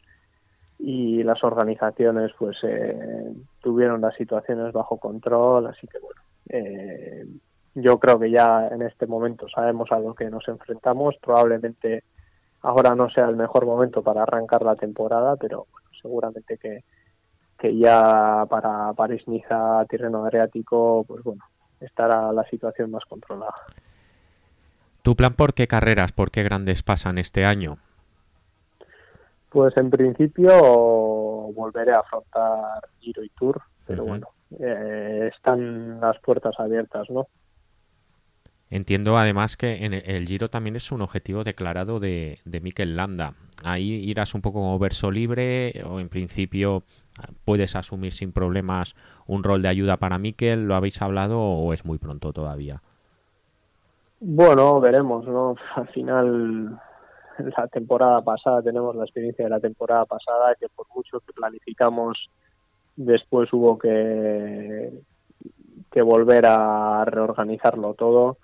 y 0.78 1.24
las 1.24 1.42
organizaciones 1.46 2.34
pues 2.38 2.58
eh, 2.64 3.34
tuvieron 3.62 4.02
las 4.02 4.16
situaciones 4.16 4.74
bajo 4.74 4.98
control, 4.98 5.68
así 5.68 5.88
que 5.88 6.00
bueno, 6.00 6.22
eh, 6.50 7.26
yo 7.76 8.00
creo 8.00 8.20
que 8.20 8.32
ya 8.32 8.68
en 8.68 8.82
este 8.82 9.08
momento 9.08 9.48
sabemos 9.48 9.90
a 9.94 10.00
lo 10.00 10.14
que 10.14 10.30
nos 10.30 10.46
enfrentamos, 10.50 11.16
probablemente 11.22 12.04
ahora 12.64 12.96
no 12.96 13.10
sea 13.10 13.30
el 13.30 13.38
mejor 13.38 13.66
momento 13.66 14.04
para 14.04 14.24
arrancar 14.24 14.64
la 14.64 14.76
temporada, 14.76 15.38
pero 15.38 15.68
seguramente 16.02 16.58
que, 16.58 16.84
que 17.58 17.78
ya 17.78 18.46
para 18.50 18.92
París-Niza, 18.92 19.86
Tirreno 19.86 20.26
Adriático, 20.26 21.06
pues 21.08 21.24
bueno, 21.24 21.44
estará 21.82 22.32
la 22.32 22.44
situación 22.46 22.92
más 22.92 23.04
controlada. 23.06 23.54
¿Tu 25.02 25.16
plan 25.16 25.34
por 25.34 25.54
qué 25.54 25.68
carreras, 25.68 26.12
por 26.12 26.32
qué 26.32 26.44
grandes 26.44 26.84
pasan 26.84 27.18
este 27.18 27.44
año? 27.46 27.78
Pues 29.50 29.76
en 29.78 29.90
principio 29.90 30.52
volveré 31.54 31.92
a 31.92 32.00
afrontar 32.00 32.88
Giro 33.00 33.24
y 33.24 33.30
Tour, 33.30 33.62
pero 33.86 34.06
bueno, 34.06 34.30
eh, 34.60 35.30
están 35.36 36.00
las 36.00 36.18
puertas 36.20 36.58
abiertas, 36.58 37.10
¿no? 37.10 37.28
Entiendo 38.70 39.18
además 39.18 39.58
que 39.58 39.84
en 39.86 39.94
el 39.94 40.26
Giro 40.26 40.50
también 40.50 40.78
es 40.78 40.94
un 40.94 41.02
objetivo 41.02 41.44
declarado 41.44 42.00
de, 42.00 42.40
de 42.46 42.62
Mikel 42.62 42.96
Landa. 42.96 43.34
Ahí 43.66 43.96
irás 44.10 44.34
un 44.34 44.42
poco 44.42 44.60
como 44.60 44.80
verso 44.80 45.12
libre 45.12 45.84
o 45.86 46.00
en 46.00 46.08
principio 46.08 46.84
puedes 47.46 47.76
asumir 47.76 48.14
sin 48.14 48.32
problemas 48.32 48.96
un 49.28 49.44
rol 49.44 49.62
de 49.62 49.70
ayuda 49.70 49.98
para 49.98 50.18
Mikel. 50.18 50.66
¿Lo 50.66 50.76
habéis 50.76 51.02
hablado 51.02 51.40
o 51.40 51.74
es 51.74 51.86
muy 51.86 51.98
pronto 51.98 52.34
todavía? 52.34 52.82
Bueno, 54.20 54.80
veremos, 54.80 55.26
¿no? 55.28 55.56
Al 55.76 55.88
final, 55.90 56.80
la 57.58 57.68
temporada 57.68 58.22
pasada, 58.22 58.62
tenemos 58.62 58.96
la 58.96 59.04
experiencia 59.04 59.46
de 59.46 59.52
la 59.52 59.60
temporada 59.60 60.06
pasada, 60.06 60.56
que 60.60 60.68
por 60.70 60.88
mucho 60.96 61.20
que 61.20 61.34
planificamos, 61.34 62.30
después 62.96 63.52
hubo 63.54 63.78
que, 63.78 64.92
que 65.92 66.02
volver 66.02 66.46
a 66.46 67.04
reorganizarlo 67.06 67.94
todo 67.94 68.38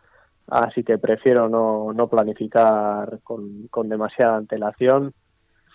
así 0.47 0.83
que 0.83 0.97
prefiero 0.97 1.49
no, 1.49 1.93
no 1.93 2.07
planificar 2.07 3.19
con, 3.23 3.67
con 3.67 3.89
demasiada 3.89 4.37
antelación. 4.37 5.13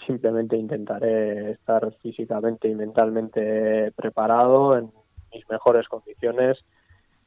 Simplemente 0.06 0.56
intentaré 0.56 1.52
estar 1.52 1.92
físicamente 2.02 2.68
y 2.68 2.74
mentalmente 2.74 3.92
preparado 3.92 4.76
en 4.76 4.90
mis 5.32 5.48
mejores 5.48 5.88
condiciones 5.88 6.58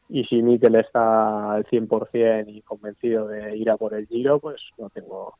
y 0.07 0.23
si 0.25 0.41
Mikel 0.41 0.75
está 0.75 1.53
al 1.53 1.65
100% 1.65 2.45
y 2.47 2.61
convencido 2.61 3.27
de 3.27 3.57
ir 3.57 3.69
a 3.69 3.77
por 3.77 3.93
el 3.93 4.07
Giro, 4.07 4.39
pues 4.39 4.61
no 4.77 4.89
tengo 4.89 5.35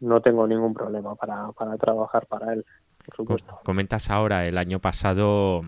no 0.00 0.20
tengo 0.20 0.46
ningún 0.46 0.72
problema 0.72 1.14
para, 1.14 1.52
para 1.52 1.76
trabajar 1.76 2.26
para 2.26 2.54
él, 2.54 2.64
por 3.04 3.16
supuesto. 3.16 3.60
Comentas 3.64 4.10
ahora, 4.10 4.46
el 4.46 4.56
año 4.56 4.80
pasado 4.80 5.62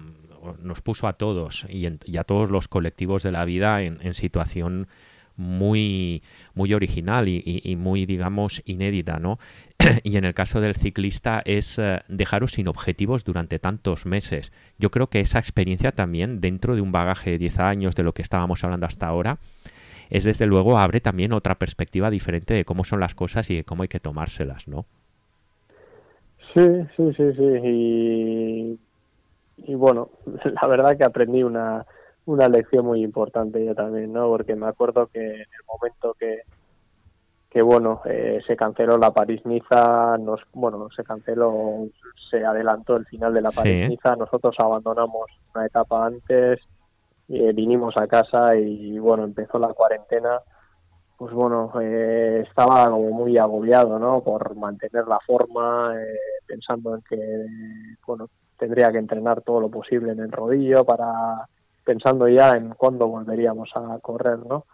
nos 0.58 0.80
puso 0.80 1.06
a 1.06 1.12
todos 1.12 1.66
y, 1.68 1.86
a 2.16 2.24
todos 2.24 2.50
los 2.50 2.66
colectivos 2.66 3.22
de 3.22 3.30
la 3.30 3.44
vida 3.44 3.82
en, 3.82 4.00
en 4.00 4.14
situación 4.14 4.88
muy, 5.36 6.22
muy 6.54 6.74
original 6.74 7.28
y, 7.28 7.76
muy, 7.76 8.06
digamos, 8.06 8.62
inédita, 8.64 9.18
¿no? 9.18 9.38
y 10.02 10.16
en 10.16 10.24
el 10.24 10.34
caso 10.34 10.60
del 10.60 10.74
ciclista 10.74 11.42
es 11.44 11.78
eh, 11.78 12.02
dejaros 12.08 12.52
sin 12.52 12.68
objetivos 12.68 13.24
durante 13.24 13.58
tantos 13.58 14.06
meses. 14.06 14.52
Yo 14.78 14.90
creo 14.90 15.08
que 15.08 15.20
esa 15.20 15.38
experiencia 15.38 15.92
también, 15.92 16.40
dentro 16.40 16.74
de 16.74 16.80
un 16.80 16.92
bagaje 16.92 17.32
de 17.32 17.38
10 17.38 17.58
años 17.60 17.94
de 17.94 18.02
lo 18.02 18.12
que 18.12 18.22
estábamos 18.22 18.62
hablando 18.64 18.86
hasta 18.86 19.06
ahora, 19.06 19.38
es 20.10 20.24
desde 20.24 20.46
luego 20.46 20.78
abre 20.78 21.00
también 21.00 21.32
otra 21.32 21.54
perspectiva 21.54 22.10
diferente 22.10 22.54
de 22.54 22.64
cómo 22.64 22.84
son 22.84 23.00
las 23.00 23.14
cosas 23.14 23.48
y 23.50 23.56
de 23.56 23.64
cómo 23.64 23.82
hay 23.82 23.88
que 23.88 24.00
tomárselas, 24.00 24.68
¿no? 24.68 24.84
Sí, 26.52 26.68
sí, 26.96 27.12
sí, 27.16 27.32
sí. 27.34 27.44
Y, 27.64 28.78
y 29.64 29.74
bueno, 29.74 30.10
la 30.62 30.68
verdad 30.68 30.96
que 30.96 31.04
aprendí 31.04 31.42
una, 31.42 31.86
una 32.26 32.48
lección 32.48 32.86
muy 32.86 33.02
importante 33.02 33.64
yo 33.64 33.74
también, 33.74 34.12
¿no? 34.12 34.28
Porque 34.28 34.54
me 34.54 34.66
acuerdo 34.66 35.06
que 35.06 35.20
en 35.20 35.40
el 35.40 35.64
momento 35.66 36.14
que, 36.18 36.42
que 37.50 37.62
bueno, 37.62 38.00
eh, 38.04 38.40
se 38.46 38.56
canceló 38.56 38.96
la 38.96 39.12
París-Niza, 39.12 40.18
nos, 40.18 40.40
bueno, 40.52 40.88
se 40.94 41.04
canceló, 41.04 41.86
se 42.30 42.44
adelantó 42.44 42.96
el 42.96 43.06
final 43.06 43.34
de 43.34 43.42
la 43.42 43.50
París-Niza, 43.50 44.16
nosotros 44.16 44.54
abandonamos 44.58 45.26
una 45.54 45.66
etapa 45.66 46.06
antes, 46.06 46.60
eh, 47.28 47.52
vinimos 47.52 47.96
a 47.96 48.06
casa 48.06 48.56
y 48.56 48.98
bueno, 48.98 49.24
empezó 49.24 49.58
la 49.58 49.72
cuarentena, 49.74 50.40
pues 51.16 51.34
bueno, 51.34 51.72
eh, 51.80 52.44
estaba 52.48 52.88
como 52.88 53.10
muy 53.10 53.36
agobiado, 53.36 53.98
¿no? 53.98 54.22
Por 54.22 54.56
mantener 54.56 55.06
la 55.06 55.18
forma, 55.20 55.94
pensando 56.46 56.94
en 56.94 57.02
que, 57.02 57.46
bueno, 58.06 58.28
tendría 58.58 58.90
que 58.92 58.98
entrenar 58.98 59.42
todo 59.42 59.60
lo 59.60 59.68
posible 59.68 60.12
en 60.12 60.20
el 60.20 60.32
rodillo 60.32 60.84
para, 60.84 61.46
pensando 61.84 62.28
ya 62.28 62.52
en 62.52 62.70
cuándo 62.74 63.08
volveríamos 63.08 63.70
a 63.74 63.98
correr, 64.00 64.38
¿no? 64.38 64.66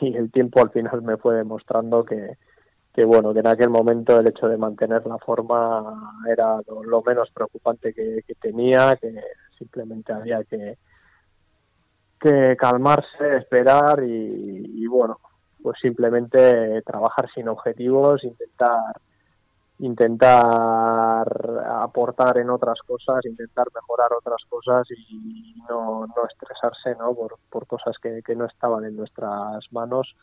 y 0.00 0.16
el 0.16 0.30
tiempo 0.30 0.60
al 0.60 0.70
final 0.70 1.02
me 1.02 1.16
fue 1.16 1.36
demostrando 1.36 2.04
que, 2.04 2.36
que 2.92 3.04
bueno, 3.04 3.32
que 3.32 3.40
en 3.40 3.46
aquel 3.46 3.70
momento 3.70 4.18
el 4.18 4.28
hecho 4.28 4.48
de 4.48 4.56
mantener 4.56 5.06
la 5.06 5.18
forma 5.18 6.22
era 6.30 6.60
lo, 6.66 7.02
menos 7.02 7.30
preocupante 7.30 7.92
que, 7.92 8.22
tenía, 8.40 8.96
que 8.96 9.12
simplemente 9.58 10.12
había 10.12 10.44
que, 10.44 10.78
que 12.20 12.56
calmarse, 12.56 13.36
esperar 13.38 14.02
y, 14.02 14.82
y, 14.82 14.86
bueno, 14.86 15.18
pues 15.62 15.78
simplemente 15.80 16.82
trabajar 16.82 17.28
sin 17.34 17.48
objetivos, 17.48 18.22
intentar 18.24 18.94
intentar 19.78 21.26
aportar 21.82 22.38
en 22.38 22.50
otras 22.50 22.78
cosas, 22.86 23.24
intentar 23.26 23.66
mejorar 23.74 24.12
otras 24.16 24.42
cosas 24.48 24.86
y 24.90 25.54
no, 25.68 26.06
no 26.06 26.26
estresarse 26.30 26.94
¿no? 26.98 27.14
Por, 27.14 27.38
por 27.50 27.66
cosas 27.66 27.96
que, 28.00 28.22
que 28.22 28.36
no 28.36 28.46
estaban 28.46 28.84
en 28.84 28.96
nuestras 28.96 29.64
manos 29.72 30.14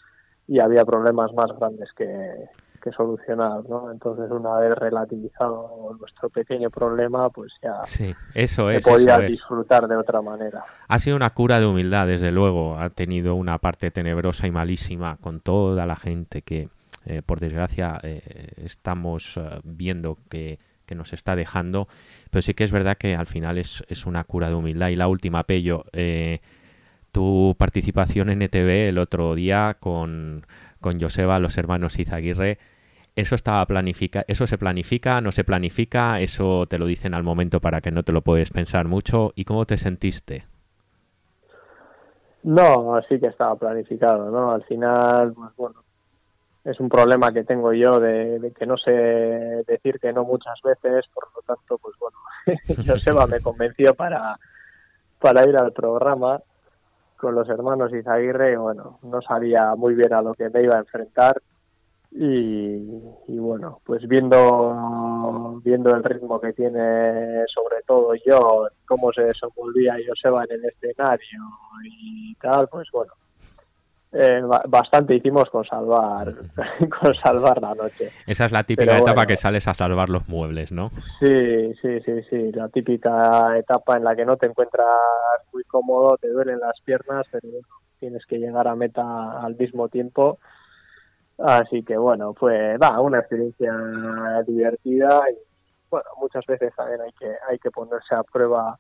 y 0.47 0.59
había 0.59 0.85
problemas 0.85 1.33
más 1.33 1.47
grandes 1.57 1.89
que, 1.93 2.49
que 2.81 2.91
solucionar, 2.91 3.63
¿no? 3.69 3.91
Entonces, 3.91 4.29
una 4.31 4.57
vez 4.57 4.75
relativizado 4.77 5.95
nuestro 5.99 6.29
pequeño 6.29 6.69
problema, 6.69 7.29
pues 7.29 7.53
ya 7.61 7.81
sí, 7.85 8.13
eso 8.33 8.69
es, 8.69 8.85
podía 8.85 9.19
disfrutar 9.19 9.87
de 9.87 9.95
otra 9.95 10.21
manera. 10.21 10.63
Ha 10.87 10.99
sido 10.99 11.15
una 11.15 11.29
cura 11.29 11.59
de 11.59 11.67
humildad, 11.67 12.07
desde 12.07 12.31
luego. 12.31 12.77
Ha 12.77 12.89
tenido 12.89 13.35
una 13.35 13.59
parte 13.59 13.91
tenebrosa 13.91 14.47
y 14.47 14.51
malísima 14.51 15.17
con 15.17 15.39
toda 15.39 15.85
la 15.85 15.95
gente 15.95 16.41
que, 16.41 16.69
eh, 17.05 17.21
por 17.25 17.39
desgracia, 17.39 17.99
eh, 18.03 18.21
estamos 18.57 19.37
eh, 19.37 19.59
viendo 19.63 20.17
que, 20.29 20.59
nos 20.91 21.13
está 21.13 21.37
dejando, 21.37 21.87
pero 22.31 22.41
sí 22.41 22.53
que 22.53 22.65
es 22.65 22.71
verdad 22.73 22.97
que 22.97 23.15
al 23.15 23.25
final 23.25 23.57
es, 23.57 23.81
una 24.05 24.25
cura 24.25 24.49
de 24.49 24.55
humildad. 24.55 24.89
Y 24.89 24.97
la 24.97 25.07
última, 25.07 25.43
Pello, 25.45 25.85
tu 27.13 27.55
participación 27.57 28.29
en 28.29 28.41
ETV 28.41 28.89
el 28.89 28.97
otro 28.97 29.33
día 29.33 29.77
con, 29.79 30.45
con 30.81 30.99
Joseba, 30.99 31.39
los 31.39 31.57
hermanos 31.57 31.97
Izaguirre, 31.97 32.57
¿Eso 33.15 33.35
estaba 33.35 33.65
planifica 33.65 34.23
¿Eso 34.27 34.47
se 34.47 34.57
planifica? 34.57 35.21
¿No 35.21 35.31
se 35.31 35.45
planifica? 35.45 36.19
¿Eso 36.19 36.65
te 36.65 36.77
lo 36.77 36.85
dicen 36.85 37.13
al 37.13 37.23
momento 37.23 37.61
para 37.61 37.79
que 37.79 37.91
no 37.91 38.03
te 38.03 38.11
lo 38.11 38.21
puedes 38.21 38.51
pensar 38.51 38.89
mucho? 38.89 39.31
¿Y 39.35 39.45
cómo 39.45 39.65
te 39.65 39.77
sentiste? 39.77 40.45
No, 42.43 42.99
sí 43.07 43.19
que 43.19 43.27
estaba 43.27 43.55
planificado, 43.55 44.31
¿no? 44.31 44.51
Al 44.51 44.63
final, 44.63 45.33
pues 45.33 45.51
bueno, 45.55 45.83
es 46.63 46.79
un 46.79 46.89
problema 46.89 47.31
que 47.31 47.43
tengo 47.43 47.73
yo 47.73 47.99
de, 47.99 48.53
que 48.57 48.65
no 48.65 48.77
sé 48.77 48.91
decir 49.67 49.99
que 49.99 50.13
no 50.13 50.23
muchas 50.23 50.61
veces, 50.63 51.05
por 51.13 51.27
lo 51.35 51.41
tanto, 51.41 51.77
pues 51.77 51.95
bueno, 51.99 52.17
Joseba 52.85 53.25
me 53.27 53.39
convenció 53.39 53.95
para, 53.95 54.37
para 55.19 55.47
ir 55.47 55.57
al 55.57 55.73
programa 55.73 56.41
con 57.17 57.35
los 57.35 57.47
hermanos 57.49 57.93
Izaguirre 57.93 58.53
y 58.53 58.55
bueno, 58.55 58.99
no 59.03 59.21
sabía 59.21 59.75
muy 59.75 59.93
bien 59.95 60.13
a 60.13 60.21
lo 60.21 60.33
que 60.33 60.49
me 60.49 60.63
iba 60.63 60.75
a 60.75 60.79
enfrentar 60.79 61.41
y, 62.13 62.99
y, 63.27 63.37
bueno, 63.37 63.79
pues 63.85 64.05
viendo 64.05 65.61
viendo 65.63 65.95
el 65.95 66.03
ritmo 66.03 66.41
que 66.41 66.51
tiene 66.51 67.45
sobre 67.47 67.83
todo 67.85 68.13
yo, 68.15 68.67
cómo 68.85 69.13
se 69.13 69.21
desenvolvía 69.23 69.95
Joseba 70.05 70.43
en 70.43 70.55
el 70.55 70.65
escenario 70.65 71.39
y 71.85 72.35
tal, 72.35 72.67
pues 72.67 72.89
bueno, 72.91 73.13
eh, 74.13 74.41
bastante 74.67 75.15
hicimos 75.15 75.49
con 75.49 75.63
salvar 75.63 76.33
con 77.01 77.15
salvar 77.15 77.61
la 77.61 77.73
noche. 77.73 78.09
Esa 78.27 78.45
es 78.45 78.51
la 78.51 78.63
típica 78.63 78.97
etapa 78.97 79.25
que 79.25 79.37
sales 79.37 79.67
a 79.69 79.73
salvar 79.73 80.09
los 80.09 80.27
muebles, 80.27 80.71
¿no? 80.71 80.89
Sí, 81.19 81.73
sí, 81.81 82.01
sí, 82.01 82.21
sí, 82.29 82.51
la 82.51 82.67
típica 82.67 83.57
etapa 83.57 83.95
en 83.95 84.03
la 84.03 84.15
que 84.15 84.25
no 84.25 84.35
te 84.35 84.47
encuentras 84.47 84.85
muy 85.53 85.63
cómodo, 85.63 86.17
te 86.17 86.27
duelen 86.27 86.59
las 86.59 86.81
piernas, 86.81 87.25
pero 87.31 87.47
tienes 87.99 88.25
que 88.25 88.37
llegar 88.37 88.67
a 88.67 88.75
meta 88.75 89.41
al 89.41 89.55
mismo 89.55 89.87
tiempo. 89.87 90.39
Así 91.37 91.83
que 91.83 91.95
bueno, 91.95 92.33
fue 92.33 92.77
va, 92.77 92.99
una 92.99 93.19
experiencia 93.19 93.73
divertida 94.45 95.21
y 95.31 95.37
bueno, 95.89 96.09
muchas 96.19 96.45
veces 96.45 96.73
también 96.75 97.01
hay 97.01 97.11
que 97.13 97.33
hay 97.49 97.59
que 97.59 97.71
ponerse 97.71 98.13
a 98.13 98.23
prueba 98.23 98.77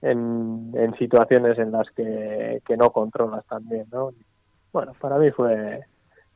en, 0.00 0.72
en 0.74 0.94
situaciones 0.94 1.58
en 1.58 1.72
las 1.72 1.90
que, 1.90 2.62
que 2.64 2.76
no 2.76 2.90
controlas 2.90 3.44
también, 3.46 3.86
¿no? 3.90 4.12
Bueno, 4.72 4.92
para 5.00 5.16
mí 5.18 5.30
fue, 5.30 5.80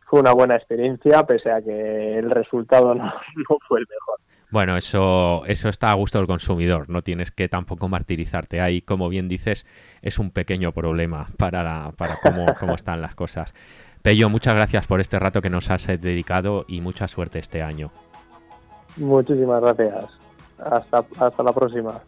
fue 0.06 0.20
una 0.20 0.32
buena 0.32 0.56
experiencia, 0.56 1.24
pese 1.24 1.50
a 1.50 1.62
que 1.62 2.18
el 2.18 2.30
resultado 2.30 2.94
no, 2.94 3.12
fue 3.68 3.80
el 3.80 3.86
mejor. 3.88 4.20
Bueno, 4.50 4.76
eso, 4.76 5.44
eso 5.46 5.68
está 5.68 5.90
a 5.90 5.94
gusto 5.94 6.18
del 6.18 6.28
consumidor, 6.28 6.88
no 6.88 7.02
tienes 7.02 7.32
que 7.32 7.48
tampoco 7.48 7.88
martirizarte. 7.88 8.60
Ahí, 8.60 8.82
como 8.82 9.08
bien 9.08 9.28
dices, 9.28 9.66
es 10.00 10.18
un 10.18 10.30
pequeño 10.30 10.70
problema 10.72 11.28
para, 11.38 11.64
la, 11.64 11.92
para 11.96 12.20
cómo, 12.20 12.46
cómo 12.60 12.74
están 12.74 13.00
las 13.00 13.14
cosas. 13.14 13.54
Pello, 14.02 14.28
muchas 14.28 14.54
gracias 14.54 14.86
por 14.86 15.00
este 15.00 15.18
rato 15.18 15.40
que 15.42 15.50
nos 15.50 15.70
has 15.70 15.86
dedicado 15.86 16.66
y 16.68 16.80
mucha 16.80 17.08
suerte 17.08 17.38
este 17.38 17.62
año. 17.62 17.90
Muchísimas 18.96 19.60
gracias. 19.60 20.10
Hasta, 20.58 21.04
hasta 21.18 21.42
la 21.42 21.52
próxima. 21.52 22.00